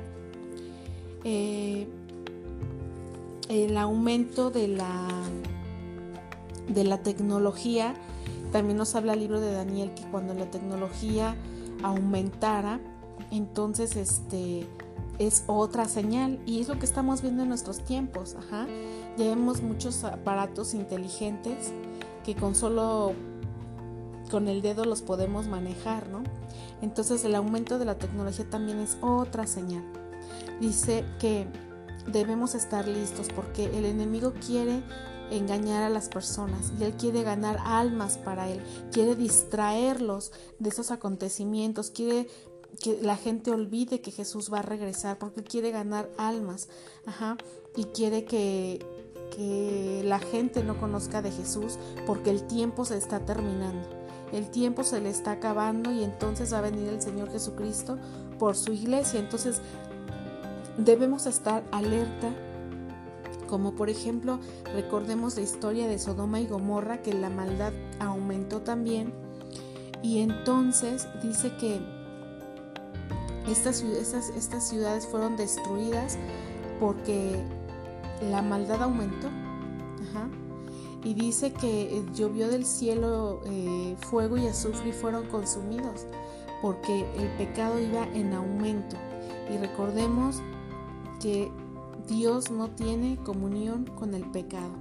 [1.24, 1.88] eh,
[3.48, 5.08] el aumento de la,
[6.68, 7.94] de la tecnología.
[8.52, 11.36] También nos habla el libro de Daniel que cuando la tecnología
[11.82, 12.80] aumentara,
[13.30, 14.66] entonces este
[15.18, 18.36] es otra señal y es lo que estamos viendo en nuestros tiempos.
[18.38, 18.66] Ajá.
[19.16, 21.72] Ya vemos muchos aparatos inteligentes
[22.24, 23.14] que con solo
[24.30, 26.22] con el dedo los podemos manejar, ¿no?
[26.82, 29.84] Entonces el aumento de la tecnología también es otra señal.
[30.60, 31.46] Dice que
[32.06, 34.82] debemos estar listos porque el enemigo quiere
[35.30, 40.90] engañar a las personas y él quiere ganar almas para él, quiere distraerlos de esos
[40.90, 42.28] acontecimientos, quiere
[42.80, 46.68] que la gente olvide que Jesús va a regresar porque quiere ganar almas,
[47.76, 48.84] y quiere que,
[49.34, 53.88] que la gente no conozca de Jesús porque el tiempo se está terminando.
[54.32, 57.98] El tiempo se le está acabando y entonces va a venir el Señor Jesucristo
[58.38, 59.20] por su iglesia.
[59.20, 59.62] Entonces
[60.76, 62.34] debemos estar alerta
[63.48, 64.38] como por ejemplo
[64.74, 69.14] recordemos la historia de Sodoma y Gomorra que la maldad aumentó también
[70.02, 71.80] y entonces dice que
[73.52, 76.18] estas, estas, ciudades fueron destruidas
[76.80, 77.42] porque
[78.30, 79.28] la maldad aumentó.
[81.04, 86.06] Y dice que eh, llovió del cielo eh, fuego y azufre y fueron consumidos
[86.60, 88.96] porque el pecado iba en aumento.
[89.52, 90.42] Y recordemos
[91.20, 91.50] que
[92.08, 94.72] Dios no tiene comunión con el pecado.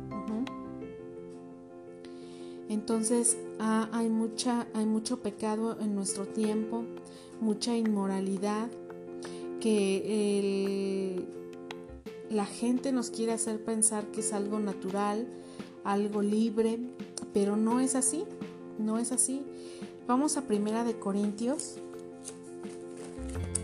[2.69, 6.83] Entonces ah, hay, mucha, hay mucho pecado en nuestro tiempo,
[7.39, 8.69] mucha inmoralidad,
[9.59, 11.25] que
[12.29, 15.27] la gente nos quiere hacer pensar que es algo natural,
[15.83, 16.79] algo libre,
[17.33, 18.25] pero no es así,
[18.77, 19.43] no es así.
[20.07, 21.75] Vamos a Primera de Corintios,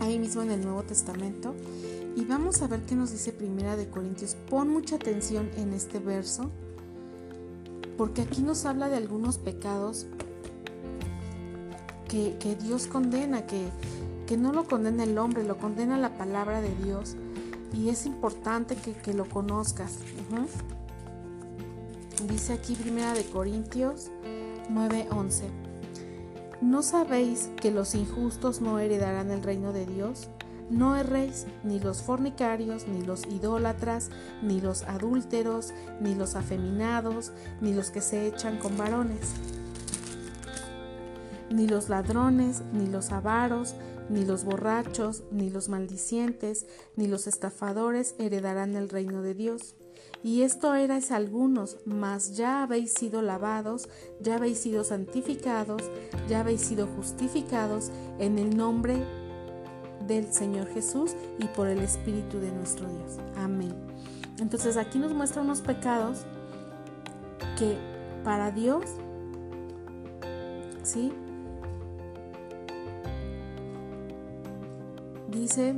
[0.00, 1.54] ahí mismo en el Nuevo Testamento,
[2.16, 4.36] y vamos a ver qué nos dice Primera de Corintios.
[4.48, 6.50] Pon mucha atención en este verso,
[7.96, 10.06] porque aquí nos habla de algunos pecados
[12.08, 13.68] que, Dios condena, que,
[14.26, 17.16] que, no lo condena el hombre, lo condena la palabra de Dios.
[17.72, 19.98] Y es importante que, lo conozcas.
[22.28, 24.10] Dice aquí Primera de Corintios
[24.70, 25.42] 9:11.
[26.62, 30.28] ¿No sabéis que los injustos no heredarán el reino de Dios?
[30.70, 34.08] No erréis ni los fornicarios, ni los idólatras,
[34.42, 39.34] ni los adúlteros, ni los afeminados, ni los que se echan con varones
[41.54, 43.76] ni los ladrones, ni los avaros,
[44.10, 49.76] ni los borrachos, ni los maldicientes, ni los estafadores heredarán el reino de Dios.
[50.24, 53.88] Y esto erais algunos, mas ya habéis sido lavados,
[54.20, 55.82] ya habéis sido santificados,
[56.28, 59.04] ya habéis sido justificados en el nombre
[60.08, 63.18] del Señor Jesús y por el Espíritu de nuestro Dios.
[63.36, 63.74] Amén.
[64.40, 66.24] Entonces aquí nos muestra unos pecados
[67.56, 67.76] que
[68.24, 68.84] para Dios,
[70.82, 71.12] ¿sí?
[75.34, 75.74] Dice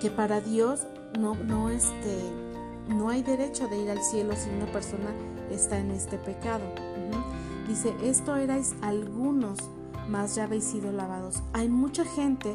[0.00, 0.86] que para Dios
[1.18, 2.18] no, no, este,
[2.88, 5.10] no hay derecho de ir al cielo si una persona
[5.50, 6.64] está en este pecado.
[7.68, 9.58] Dice, esto erais algunos,
[10.08, 11.42] mas ya habéis sido lavados.
[11.52, 12.54] Hay mucha gente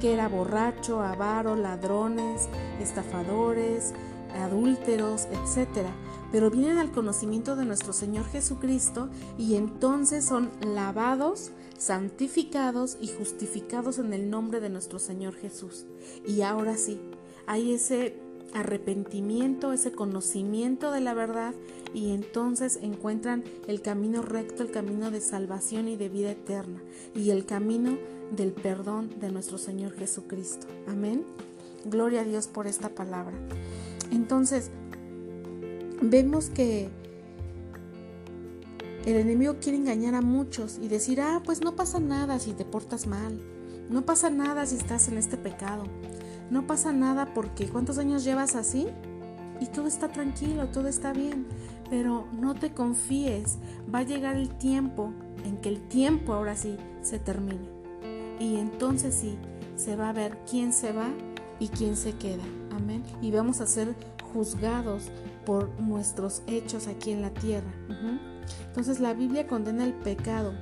[0.00, 2.48] que era borracho, avaro, ladrones,
[2.80, 3.92] estafadores,
[4.40, 5.86] adúlteros, etc.
[6.32, 13.98] Pero vienen al conocimiento de nuestro Señor Jesucristo y entonces son lavados santificados y justificados
[13.98, 15.84] en el nombre de nuestro Señor Jesús.
[16.26, 17.00] Y ahora sí,
[17.46, 18.16] hay ese
[18.54, 21.54] arrepentimiento, ese conocimiento de la verdad
[21.94, 26.82] y entonces encuentran el camino recto, el camino de salvación y de vida eterna
[27.14, 27.98] y el camino
[28.34, 30.66] del perdón de nuestro Señor Jesucristo.
[30.86, 31.24] Amén.
[31.84, 33.36] Gloria a Dios por esta palabra.
[34.10, 34.70] Entonces,
[36.02, 36.90] vemos que
[39.06, 42.64] el enemigo quiere engañar a muchos y decir, ah, pues no pasa nada si te
[42.64, 43.40] portas mal,
[43.90, 45.84] no pasa nada si estás en este pecado,
[46.50, 48.86] no pasa nada porque ¿cuántos años llevas así?
[49.60, 51.46] Y todo está tranquilo, todo está bien,
[51.88, 53.58] pero no te confíes,
[53.92, 55.12] va a llegar el tiempo
[55.44, 57.70] en que el tiempo ahora sí se termine.
[58.40, 59.36] Y entonces sí,
[59.76, 61.10] se va a ver quién se va
[61.60, 62.42] y quién se queda.
[62.72, 63.04] Amén.
[63.20, 63.94] Y vamos a ser
[64.32, 65.10] juzgados
[65.44, 67.72] por nuestros hechos aquí en la tierra.
[68.66, 70.52] Entonces la Biblia condena el pecado,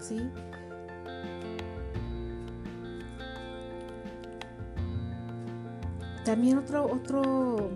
[0.00, 0.20] ¿sí?
[6.24, 7.70] También otro, otro,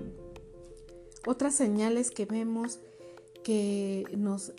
[1.25, 2.81] Otras señales que vemos
[3.45, 4.53] que nos,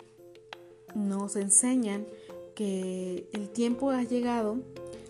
[0.94, 2.06] nos enseñan
[2.54, 4.58] que el tiempo ha llegado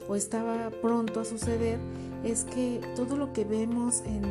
[0.09, 1.79] o estaba pronto a suceder
[2.25, 4.23] es que todo lo que vemos en,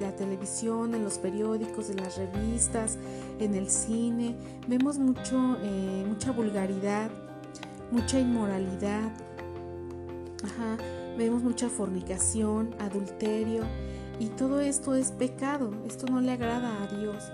[0.00, 2.96] la televisión, en los periódicos, en las revistas,
[3.38, 4.36] en el cine,
[4.66, 7.10] vemos mucho, eh, mucha vulgaridad,
[7.90, 9.10] mucha inmoralidad,
[11.18, 13.64] vemos mucha fornicación, adulterio,
[14.18, 17.24] y todo esto es pecado, esto no le agrada a Dios.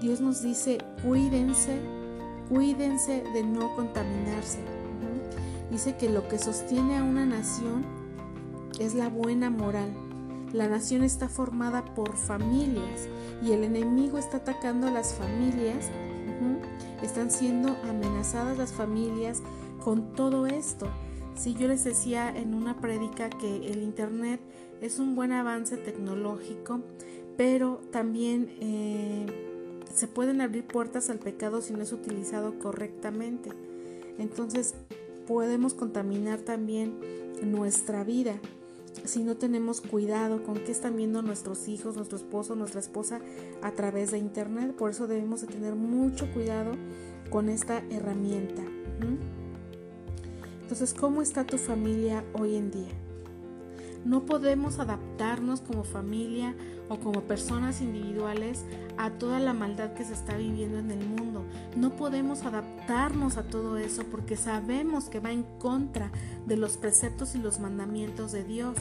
[0.00, 1.78] Dios nos dice, cuídense,
[2.48, 4.58] cuídense de no contaminarse.
[5.70, 7.99] Dice que lo que sostiene a una nación
[8.78, 9.92] es la buena moral.
[10.52, 13.08] La nación está formada por familias
[13.42, 15.88] y el enemigo está atacando a las familias.
[17.02, 19.42] Están siendo amenazadas las familias
[19.84, 20.88] con todo esto.
[21.36, 24.40] Si yo les decía en una prédica que el Internet
[24.80, 26.80] es un buen avance tecnológico,
[27.36, 29.26] pero también eh,
[29.94, 33.50] se pueden abrir puertas al pecado si no es utilizado correctamente.
[34.18, 34.74] Entonces
[35.26, 36.98] podemos contaminar también
[37.42, 38.34] nuestra vida
[39.04, 43.20] si no tenemos cuidado con qué están viendo nuestros hijos, nuestro esposo, nuestra esposa
[43.62, 44.74] a través de internet.
[44.74, 46.72] Por eso debemos de tener mucho cuidado
[47.30, 48.62] con esta herramienta.
[50.62, 52.92] Entonces, ¿cómo está tu familia hoy en día?
[54.04, 56.54] No podemos adaptarnos como familia
[56.90, 58.64] o como personas individuales
[58.98, 61.44] a toda la maldad que se está viviendo en el mundo.
[61.76, 66.10] No podemos adaptarnos a todo eso porque sabemos que va en contra
[66.46, 68.76] de los preceptos y los mandamientos de Dios.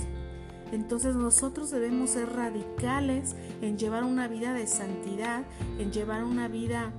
[0.72, 5.44] Entonces nosotros debemos ser radicales en llevar una vida de santidad,
[5.78, 6.92] en llevar una vida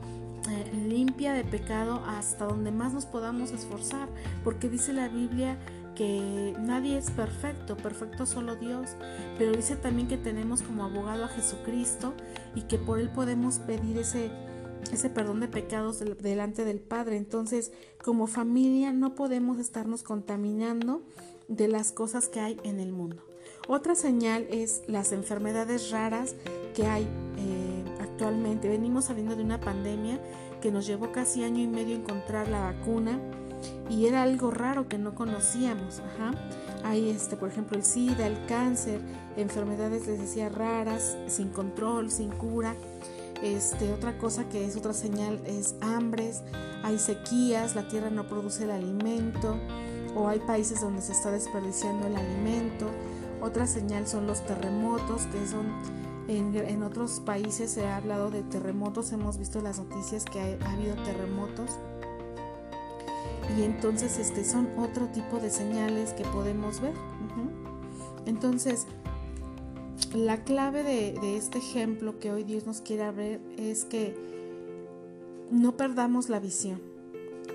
[0.49, 4.09] eh, limpia de pecado hasta donde más nos podamos esforzar,
[4.43, 5.59] porque dice la Biblia
[5.95, 8.91] que nadie es perfecto, perfecto solo Dios,
[9.39, 12.15] pero dice también que tenemos como abogado a Jesucristo
[12.55, 14.31] y que por Él podemos pedir ese,
[14.93, 17.17] ese perdón de pecados delante del Padre.
[17.17, 17.73] Entonces,
[18.03, 21.03] como familia no podemos estarnos contaminando
[21.49, 23.23] de las cosas que hay en el mundo.
[23.69, 26.35] Otra señal es las enfermedades raras
[26.75, 28.69] que hay eh, actualmente.
[28.69, 30.19] Venimos saliendo de una pandemia
[30.61, 33.19] que nos llevó casi año y medio encontrar la vacuna
[33.89, 36.01] y era algo raro que no conocíamos.
[36.01, 36.33] Ajá.
[36.85, 39.01] Hay, este, por ejemplo, el SIDA, el cáncer,
[39.37, 42.75] enfermedades, les decía, raras, sin control, sin cura.
[43.43, 46.43] Este, otra cosa que es otra señal es hambres,
[46.83, 49.57] hay sequías, la tierra no produce el alimento,
[50.15, 52.87] o hay países donde se está desperdiciando el alimento.
[53.41, 55.67] Otra señal son los terremotos, que son
[56.29, 60.73] en, en otros países se ha hablado de terremotos, hemos visto las noticias que ha
[60.73, 61.71] habido terremotos
[63.59, 66.95] y entonces este, son otro tipo de señales que podemos ver.
[68.27, 68.87] Entonces,
[70.15, 74.15] la clave de, este ejemplo que hoy Dios nos quiere ver es que
[75.51, 76.81] no perdamos la visión,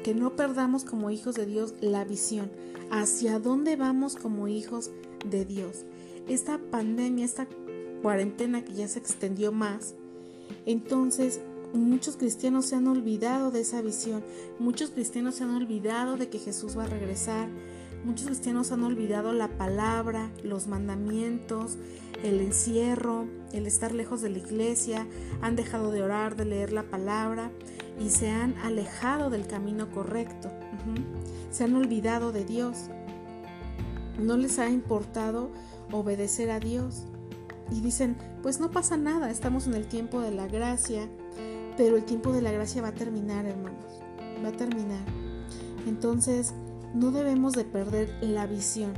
[0.04, 2.52] que no perdamos como hijos de Dios la visión,
[2.92, 4.92] hacia dónde vamos como hijos
[5.30, 5.86] de Dios.
[6.28, 7.48] Esta pandemia, esta
[8.02, 9.96] cuarentena que ya se extendió más,
[10.66, 11.42] entonces
[11.76, 14.24] Muchos cristianos se han olvidado de esa visión.
[14.60, 17.50] Muchos cristianos se han olvidado de que Jesús va a regresar.
[18.06, 21.78] Muchos cristianos han olvidado la palabra, los mandamientos,
[22.24, 25.06] el encierro, el estar lejos de la iglesia.
[25.42, 27.52] Han dejado de orar, de leer la palabra
[28.00, 30.50] y se han alejado del camino correcto.
[31.52, 32.90] Se han olvidado de Dios.
[34.18, 35.52] No les ha importado
[35.92, 37.04] obedecer a Dios.
[37.70, 41.10] Y dicen, pues no pasa nada, estamos en el tiempo de la gracia,
[41.78, 44.02] pero el tiempo de la gracia va a terminar, hermanos.
[44.44, 45.06] Va a terminar.
[45.88, 46.54] Entonces,
[46.94, 48.94] no debemos de perder la visión.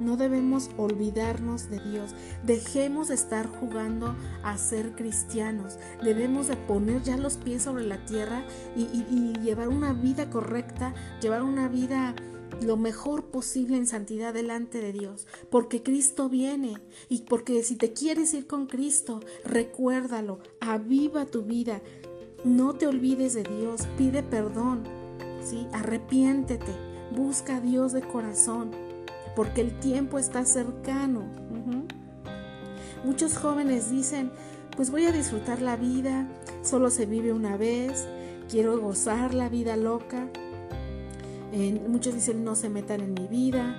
[0.00, 2.14] No debemos olvidarnos de Dios.
[2.44, 4.14] Dejemos de estar jugando
[4.44, 5.78] a ser cristianos.
[6.02, 8.44] Debemos de poner ya los pies sobre la tierra
[8.76, 12.14] y, y llevar una vida correcta, llevar una vida
[12.60, 16.74] lo mejor posible en santidad delante de Dios, porque Cristo viene
[17.08, 21.80] y porque si te quieres ir con Cristo, recuérdalo, aviva tu vida,
[22.44, 24.84] no te olvides de Dios, pide perdón,
[25.42, 25.66] ¿sí?
[25.72, 26.72] arrepiéntete,
[27.14, 28.70] busca a Dios de corazón,
[29.34, 31.22] porque el tiempo está cercano.
[33.04, 34.32] Muchos jóvenes dicen,
[34.76, 36.28] pues voy a disfrutar la vida,
[36.62, 38.08] solo se vive una vez,
[38.48, 40.28] quiero gozar la vida loca.
[41.88, 43.76] muchos dicen, no se metan en mi vida,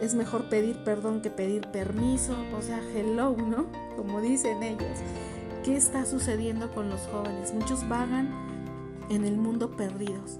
[0.00, 3.66] es mejor pedir perdón que pedir permiso, o sea, hello, ¿no?
[3.96, 4.98] Como dicen ellos.
[5.64, 7.54] ¿Qué está sucediendo con los jóvenes?
[7.54, 8.28] Muchos vagan
[9.10, 10.38] en el mundo perdidos.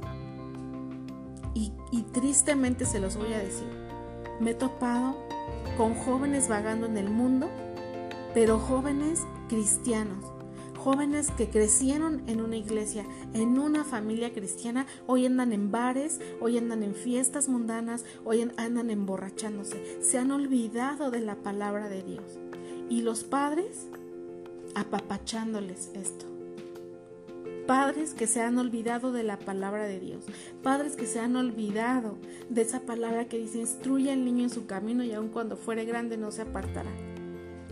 [1.55, 1.70] Y,
[2.12, 3.68] tristemente se los voy a decir.
[4.41, 5.16] Me he topado
[5.77, 7.49] con jóvenes vagando en el mundo,
[8.35, 10.25] pero jóvenes cristianos,
[10.83, 16.59] Jóvenes que crecieron en una iglesia, en una familia cristiana, hoy andan en bares, hoy
[16.59, 20.03] andan en fiestas mundanas, hoy andan emborrachándose.
[20.03, 22.25] Se han olvidado de la palabra de Dios.
[22.91, 23.87] Y los padres
[24.75, 26.27] apapachándoles esto.
[27.66, 30.25] Padres que se han olvidado de la palabra de Dios.
[30.62, 32.18] Padres que se han olvidado
[32.49, 35.85] de esa palabra que dice, instruye al niño en su camino y aun cuando fuere
[35.85, 36.91] grande no se apartará.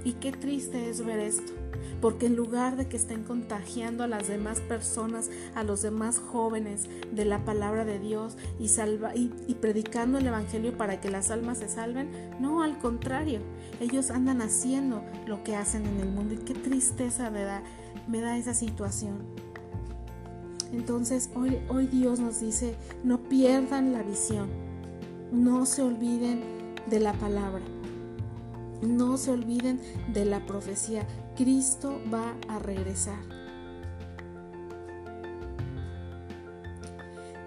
[0.04, 1.52] Y qué triste es ver esto,
[2.00, 6.88] porque en lugar de que estén contagiando a las demás personas, a los demás jóvenes
[7.12, 12.10] de la palabra de Dios y, predicando el Evangelio para que las almas se salven,
[12.40, 13.40] no, al contrario,
[13.80, 18.54] ellos andan haciendo lo que hacen en el mundo y qué tristeza me da, esa
[18.54, 19.18] situación.
[20.72, 24.48] Entonces hoy Dios nos dice, no pierdan la visión,
[25.32, 26.42] no se olviden
[26.88, 27.62] de la palabra,
[28.82, 29.80] no se olviden
[30.12, 31.06] de la profecía,
[31.40, 33.18] Cristo va a regresar.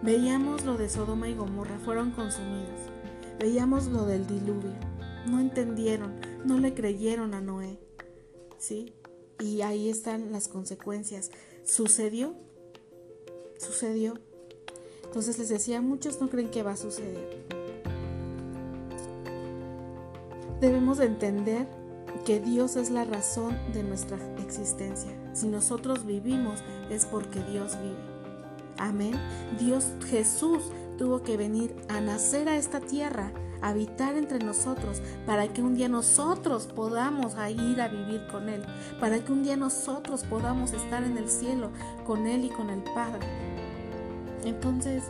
[0.01, 2.89] Veíamos lo de Sodoma y Gomorra, fueron consumidos.
[3.39, 4.73] Veíamos lo del diluvio.
[5.27, 7.77] No entendieron, no le creyeron a Noé.
[8.57, 8.95] ¿Sí?
[9.39, 11.29] Y ahí están las consecuencias.
[11.63, 12.33] ¿Sucedió?
[13.59, 14.15] sucedió.
[15.03, 17.45] Entonces les decía, muchos no creen que va a suceder.
[20.59, 21.82] Debemos de entender
[22.25, 25.11] que Dios es la razón de nuestra existencia.
[25.33, 28.13] Si nosotros vivimos es porque Dios vive.
[28.77, 29.13] Amén.
[29.59, 30.63] Dios Jesús
[30.97, 35.75] tuvo que venir a nacer a esta tierra, a habitar entre nosotros, para que un
[35.75, 38.63] día nosotros podamos ir a vivir con Él,
[38.99, 41.71] para que un día nosotros podamos estar en el cielo
[42.05, 43.27] con Él y con el Padre.
[44.43, 45.03] Entonces,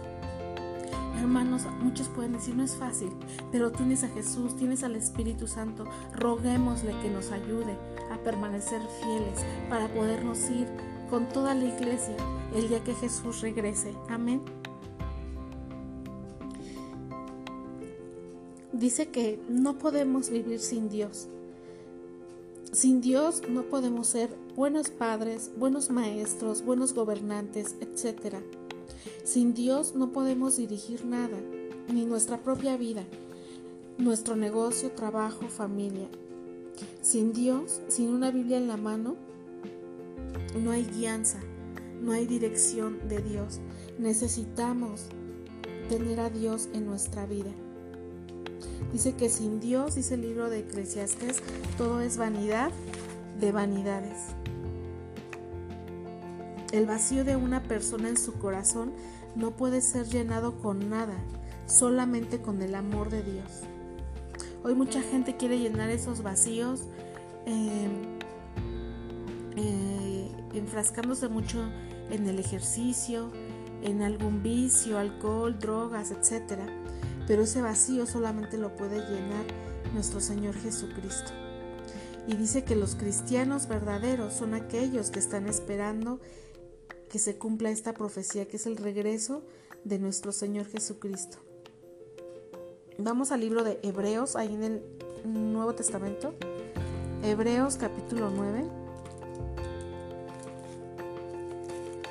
[1.24, 3.10] hermanos, muchos pueden decir, no es fácil,
[3.52, 7.78] pero tienes a Jesús, tienes al Espíritu Santo, roguémosle que nos ayude
[8.12, 10.68] a permanecer fieles para podernos ir
[11.10, 12.16] con toda la iglesia
[12.54, 13.94] el día que Jesús regrese.
[14.10, 14.42] Amén.
[18.74, 21.30] Dice que no podemos vivir sin Dios.
[22.72, 28.38] Sin Dios no podemos ser buenos padres, buenos maestros, buenos gobernantes, etc.
[29.24, 31.38] Sin Dios no podemos dirigir nada,
[31.92, 33.04] ni nuestra propia vida,
[33.98, 36.08] nuestro negocio, trabajo, familia.
[37.02, 39.16] Sin Dios, sin una Biblia en la mano,
[40.62, 41.40] no hay guianza,
[42.02, 43.60] no hay dirección de Dios.
[43.98, 45.06] Necesitamos
[45.90, 47.52] tener a Dios en nuestra vida.
[48.92, 51.42] Dice que sin Dios, dice el libro de Eclesiastes,
[51.78, 52.72] todo es vanidad
[53.40, 54.36] de vanidades.
[56.74, 58.94] El vacío de una persona en su corazón
[59.36, 61.14] no puede ser llenado con nada,
[61.68, 63.62] solamente con el amor de Dios.
[64.64, 66.88] Hoy mucha gente quiere llenar esos vacíos
[67.46, 67.88] eh,
[69.56, 71.64] eh, enfrascándose mucho
[72.10, 73.30] en el ejercicio,
[73.84, 76.60] en algún vicio, alcohol, drogas, etc.
[77.28, 79.46] Pero ese vacío solamente lo puede llenar
[79.94, 81.34] nuestro Señor Jesucristo.
[82.28, 86.20] Y dice que los cristianos verdaderos son aquellos que están esperando
[87.14, 89.44] que se cumpla esta profecía, que es el regreso
[89.84, 91.38] de nuestro Señor Jesucristo.
[92.98, 94.84] Vamos al libro de Hebreos, ahí en el
[95.24, 96.34] Nuevo Testamento.
[97.22, 98.64] Hebreos capítulo 9,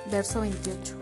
[0.08, 0.94] verso 28.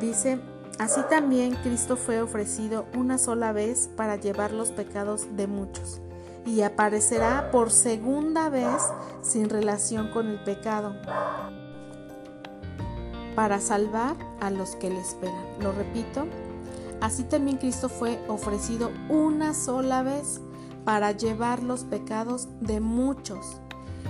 [0.00, 0.38] Dice,
[0.78, 6.00] así también Cristo fue ofrecido una sola vez para llevar los pecados de muchos
[6.44, 8.82] y aparecerá por segunda vez
[9.22, 10.94] sin relación con el pecado
[13.34, 15.44] para salvar a los que le esperan.
[15.60, 16.26] Lo repito,
[17.00, 20.40] así también Cristo fue ofrecido una sola vez
[20.84, 23.58] para llevar los pecados de muchos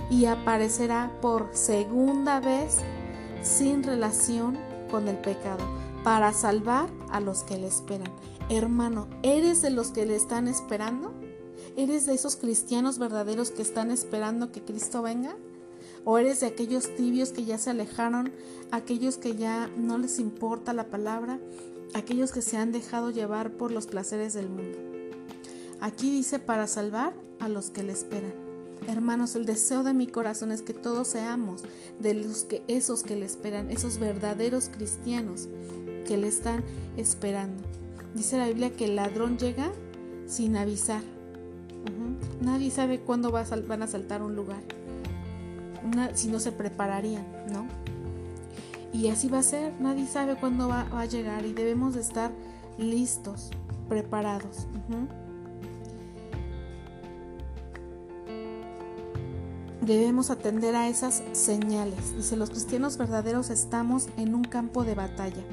[0.09, 2.79] y aparecerá por segunda vez
[3.41, 4.57] sin relación
[4.89, 5.63] con el pecado
[6.03, 8.11] para salvar a los que le esperan.
[8.49, 11.13] Hermano, ¿eres de los que le están esperando?
[11.75, 15.35] ¿Eres de esos cristianos verdaderos que están esperando que Cristo venga?
[16.05, 18.31] ¿O eres de aquellos tibios que ya se alejaron,
[18.71, 21.39] aquellos que ya no les importa la palabra,
[21.95, 24.77] aquellos que se han dejado llevar por los placeres del mundo?
[25.81, 28.33] Aquí dice para salvar a los que le esperan.
[28.87, 31.63] Hermanos, el deseo de mi corazón es que todos seamos
[31.99, 35.47] de los que esos que le esperan, esos verdaderos cristianos
[36.05, 36.63] que le están
[36.97, 37.63] esperando.
[38.13, 39.71] Dice la Biblia que el ladrón llega
[40.27, 41.12] sin avisar.
[42.41, 44.61] Nadie sabe cuándo van a saltar un lugar,
[46.13, 47.65] si no se prepararían, ¿no?
[48.91, 52.31] Y así va a ser, nadie sabe cuándo va, a llegar y debemos de estar
[52.77, 53.49] listos,
[53.89, 54.67] preparados.
[59.85, 62.15] debemos atender a esas señales.
[62.15, 65.43] Dice, los cristianos verdaderos estamos en un campo de batalla.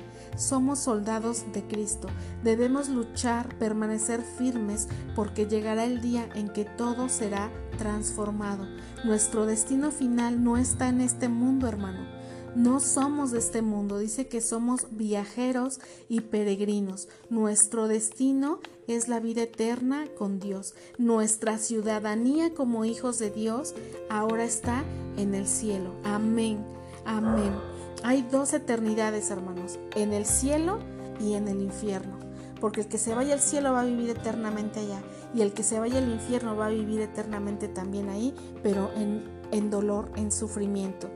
[0.41, 2.09] Somos soldados de Cristo.
[2.43, 8.67] Debemos luchar, permanecer firmes, porque llegará el día en que todo será transformado.
[9.05, 12.21] Nuestro destino final no está en este mundo, hermano
[12.55, 17.09] no somos de este mundo, dice que somos viajeros y peregrinos.
[17.29, 20.75] Nuestro destino es la vida eterna con Dios.
[20.99, 23.75] Nuestra ciudadanía como hijos de Dios
[24.09, 24.85] ahora está
[25.17, 25.95] en el cielo.
[26.05, 26.65] Amén,
[27.05, 27.70] amén.
[28.03, 30.79] Hay dos eternidades, hermanos, en el cielo
[31.21, 32.19] y en el infierno.
[32.59, 35.01] Porque el que se vaya al cielo va a vivir eternamente allá
[35.35, 39.71] y el que se vaya al infierno va a vivir eternamente también ahí, pero en,
[39.71, 41.11] dolor, en sufrimiento.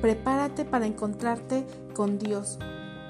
[0.00, 2.58] Prepárate para encontrarte con Dios,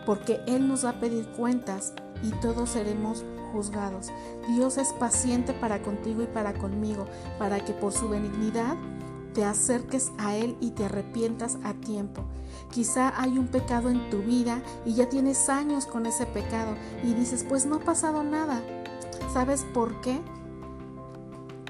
[0.07, 4.09] porque Él nos va a pedir cuentas y todos seremos juzgados.
[4.49, 7.07] Dios es paciente para contigo y para conmigo,
[7.39, 8.77] para que por su benignidad
[9.35, 12.23] te acerques a Él y te arrepientas a tiempo.
[12.71, 17.13] Quizá hay un pecado en tu vida y ya tienes años con ese pecado y
[17.13, 18.63] dices, pues no ha pasado nada.
[19.33, 20.19] ¿Sabes por qué?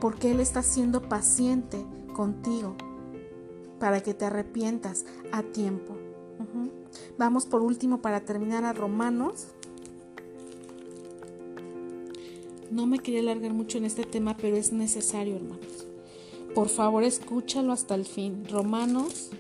[0.00, 1.84] Porque Él está siendo paciente
[2.14, 2.76] contigo
[3.80, 5.96] para que te arrepientas a tiempo.
[7.18, 9.48] Vamos por último para terminar a Romanos.
[12.70, 15.83] No me quería alargar mucho en este tema, pero es necesario, hermanos.
[16.54, 18.44] Por favor, escúchalo hasta el fin.
[18.48, 19.30] Romanos,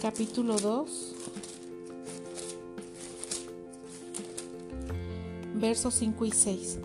[0.00, 1.14] capítulo 2,
[5.56, 6.78] versos 5 y 6.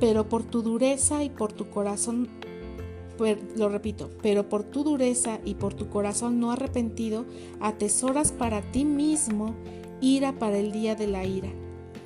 [0.00, 2.28] Pero por tu dureza y por tu corazón
[3.54, 7.26] lo repito, pero por tu dureza y por tu corazón no arrepentido,
[7.60, 9.54] atesoras para ti mismo
[10.00, 11.50] ira para el día de la ira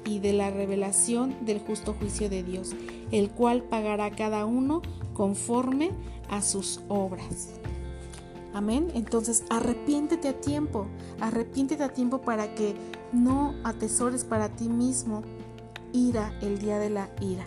[0.05, 2.75] y de la revelación del justo juicio de Dios,
[3.13, 4.83] el cual pagará cada uno
[5.15, 5.93] conforme
[6.29, 7.55] a sus obras.
[8.53, 8.89] Amén.
[8.95, 10.87] Entonces, arrepiéntete a tiempo,
[11.21, 12.77] arrepiéntete a tiempo para que
[13.13, 15.23] no atesores para ti mismo
[15.93, 17.47] ira el día de la ira.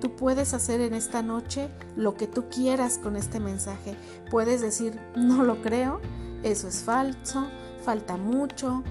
[0.00, 3.96] Tú puedes hacer en esta noche lo que tú quieras con este mensaje.
[4.30, 6.00] Puedes decir, no lo creo,
[6.42, 7.46] eso es falso,
[7.84, 8.82] falta mucho,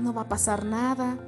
[0.00, 1.18] no va a pasar nada.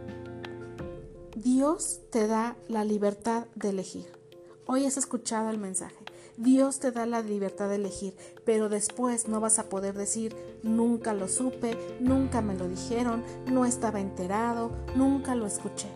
[1.37, 4.22] Dios te da la libertad de elegir.
[4.67, 5.97] Hoy has escuchado el mensaje.
[6.37, 11.15] Dios te da la libertad de elegir, pero después no vas a poder decir, nunca
[11.15, 15.89] lo supe, nunca me lo dijeron, no estaba enterado, nunca lo escuché.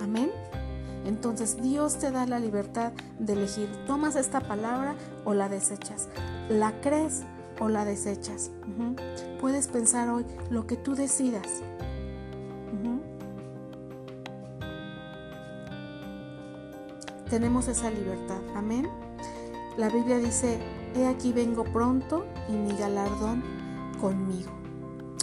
[0.00, 0.30] Amén.
[1.04, 3.68] Entonces Dios te da la libertad de elegir.
[3.86, 6.08] Tomas esta palabra o la desechas.
[6.48, 7.24] La crees
[7.60, 8.50] o la desechas.
[9.40, 11.62] Puedes pensar hoy lo que tú decidas.
[17.28, 18.40] Tenemos esa libertad.
[18.54, 18.88] Amén.
[19.76, 20.60] La Biblia dice,
[20.94, 23.42] he aquí vengo pronto y mi galardón
[24.00, 24.50] conmigo.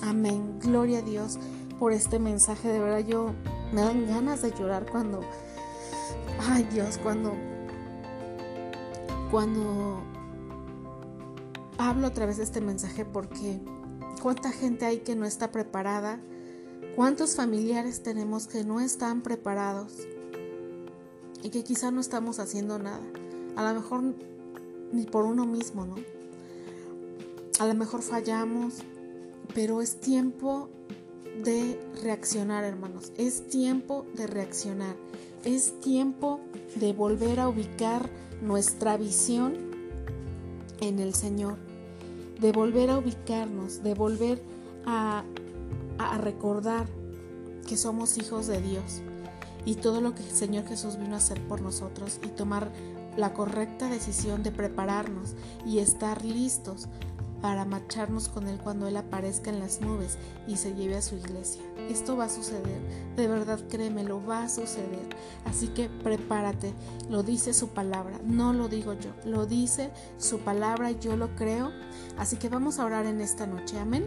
[0.04, 0.60] Amén.
[0.60, 1.40] Gloria a Dios
[1.80, 2.68] por este mensaje.
[2.68, 3.34] De verdad yo
[3.72, 5.22] me dan ganas de llorar cuando
[6.50, 7.34] ay Dios, cuando,
[9.30, 10.02] cuando
[11.78, 13.60] hablo a través de este mensaje porque
[14.22, 16.20] cuánta gente hay que no está preparada,
[16.96, 19.94] cuántos familiares tenemos que no están preparados
[21.44, 23.02] y que quizá no estamos haciendo nada,
[23.56, 24.04] a lo mejor
[24.92, 25.96] ni por uno mismo, ¿no?
[27.60, 28.76] A lo mejor fallamos,
[29.54, 30.70] pero es tiempo
[31.44, 34.96] de reaccionar, hermanos, es tiempo de reaccionar.
[35.44, 36.40] Es tiempo
[36.76, 38.10] de volver a ubicar
[38.42, 39.54] nuestra visión
[40.82, 41.58] en el Señor,
[42.40, 44.42] de volver a ubicarnos, de volver
[44.86, 45.24] a,
[46.20, 46.88] recordar
[47.68, 49.02] que somos hijos de Dios
[49.66, 52.72] y todo lo que el Señor Jesús vino a hacer por nosotros y tomar
[53.18, 55.36] la correcta decisión de prepararnos
[55.66, 56.88] y estar listos
[57.42, 61.16] para marcharnos con Él cuando Él aparezca en las nubes y se lleve a su
[61.16, 61.62] iglesia.
[61.90, 62.80] Esto va a suceder,
[63.16, 65.10] de verdad créemelo, va a suceder.
[65.46, 66.74] Así que prepárate,
[67.10, 71.72] lo dice su palabra, no lo digo yo, lo dice su palabra yo lo creo.
[72.18, 74.06] Así que vamos a orar en esta noche, amén.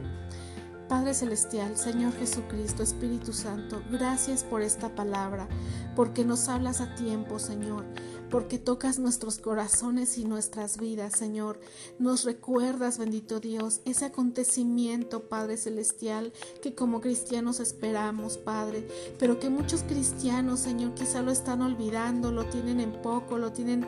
[0.95, 5.49] Padre Celestial, Señor Jesucristo, Espíritu Santo, gracias por esta palabra,
[5.97, 7.85] porque nos hablas a tiempo, Señor
[8.31, 11.61] porque tocas nuestros corazones y nuestras vidas, Señor.
[12.01, 18.89] Nos recuerdas, bendito Dios, ese acontecimiento, Padre Celestial, que como cristianos esperamos, Padre,
[19.21, 23.87] pero que muchos cristianos, Señor, quizá lo están olvidando, lo tienen en poco, lo tienen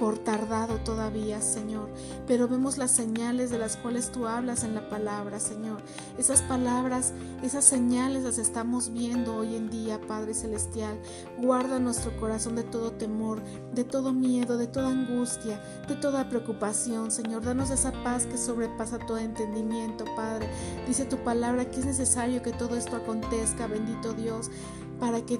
[0.00, 1.90] por tardado todavía, Señor,
[2.26, 5.82] pero vemos las señales de las cuales tú hablas en la palabra, Señor.
[6.16, 10.98] Esas palabras, esas señales las estamos viendo hoy en día, Padre Celestial.
[11.38, 13.42] Guarda nuestro corazón de todo temor,
[13.74, 17.44] de todo miedo, de toda angustia, de toda preocupación, Señor.
[17.44, 20.48] Danos esa paz que sobrepasa todo entendimiento, Padre.
[20.88, 24.50] Dice tu palabra que es necesario que todo esto acontezca, bendito Dios,
[24.98, 25.38] para que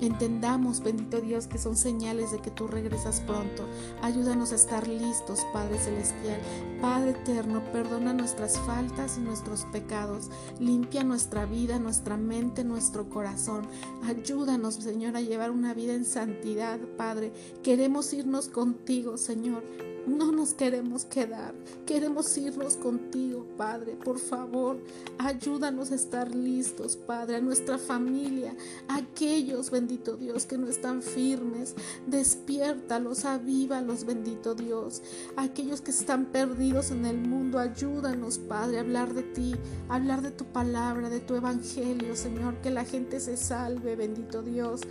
[0.00, 3.64] Entendamos, bendito Dios, que son señales de que tú regresas pronto.
[4.02, 6.40] Ayúdanos a estar listos, Padre Celestial.
[6.80, 10.30] Padre Eterno, perdona nuestras faltas y nuestros pecados.
[10.60, 13.66] Limpia nuestra vida, nuestra mente, nuestro corazón.
[14.04, 17.32] Ayúdanos, Señor, a llevar una vida en santidad, Padre.
[17.62, 19.64] Queremos irnos contigo, Señor.
[20.06, 21.52] No nos queremos quedar,
[21.84, 23.96] queremos irnos contigo, Padre.
[23.96, 24.78] Por favor,
[25.18, 28.54] ayúdanos a estar listos, Padre, a nuestra familia,
[28.86, 31.74] a aquellos, bendito Dios, que no están firmes.
[32.06, 35.02] Despiértalos, avívalos, bendito Dios.
[35.36, 39.56] Aquellos que están perdidos en el mundo, ayúdanos, Padre, a hablar de ti,
[39.88, 44.42] a hablar de tu palabra, de tu evangelio, Señor, que la gente se salve, bendito
[44.42, 44.82] Dios.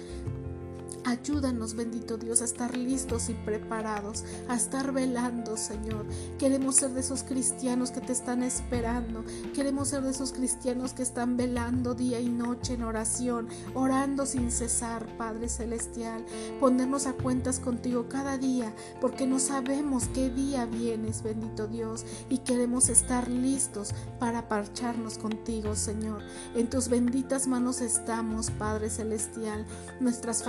[1.05, 6.07] Ayúdanos, bendito Dios, a estar listos y preparados, a estar velando, Señor.
[6.39, 9.23] Queremos ser de esos cristianos que te están esperando.
[9.53, 14.51] Queremos ser de esos cristianos que están velando día y noche en oración, orando sin
[14.51, 16.25] cesar, Padre Celestial.
[16.59, 22.39] Ponernos a cuentas contigo cada día, porque no sabemos qué día vienes, bendito Dios, y
[22.39, 26.23] queremos estar listos para parcharnos contigo, Señor.
[26.55, 29.67] En tus benditas manos estamos, Padre Celestial.
[29.99, 30.41] Nuestras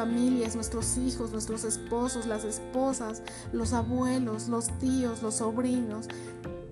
[0.54, 3.22] nuestros hijos, nuestros esposos, las esposas,
[3.52, 6.08] los abuelos, los tíos, los sobrinos,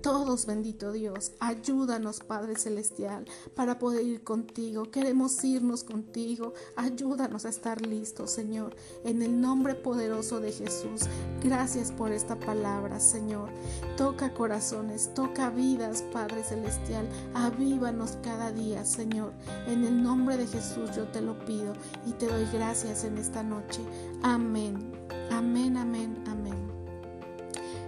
[0.05, 3.25] todos, bendito Dios, ayúdanos, Padre Celestial,
[3.55, 4.91] para poder ir contigo.
[4.91, 6.53] Queremos irnos contigo.
[6.75, 8.75] Ayúdanos a estar listos, Señor.
[9.03, 11.09] En el nombre poderoso de Jesús.
[11.43, 13.49] Gracias por esta palabra, Señor.
[13.97, 17.09] Toca corazones, toca vidas, Padre Celestial.
[17.33, 19.33] Avívanos cada día, Señor.
[19.65, 21.73] En el nombre de Jesús yo te lo pido
[22.05, 23.81] y te doy gracias en esta noche.
[24.21, 24.91] Amén.
[25.31, 26.54] Amén, amén, amén.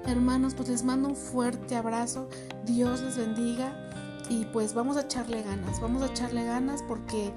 [0.08, 2.30] Hermanos, pues les mando un fuerte abrazo.
[2.66, 3.84] Dios les bendiga.
[4.30, 5.82] Y pues vamos a echarle ganas.
[5.82, 7.32] Vamos a echarle ganas porque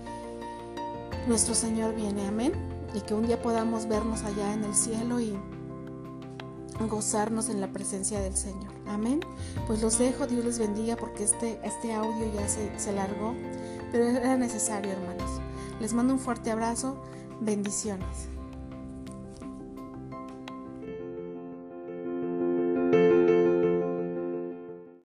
[1.27, 2.29] nuestro Señor viene.
[2.29, 2.53] Amén.
[2.95, 5.37] Y que un día podamos vernos allá en el cielo y
[6.89, 8.73] gozarnos en la presencia del Señor.
[8.87, 9.21] Amén.
[9.67, 13.35] Pues los dejo, Dios les bendiga porque este, este audio ya se, se largó,
[13.93, 15.41] pero era necesario, hermanos.
[15.81, 16.97] Les mando un fuerte abrazo,
[17.41, 18.30] bendiciones.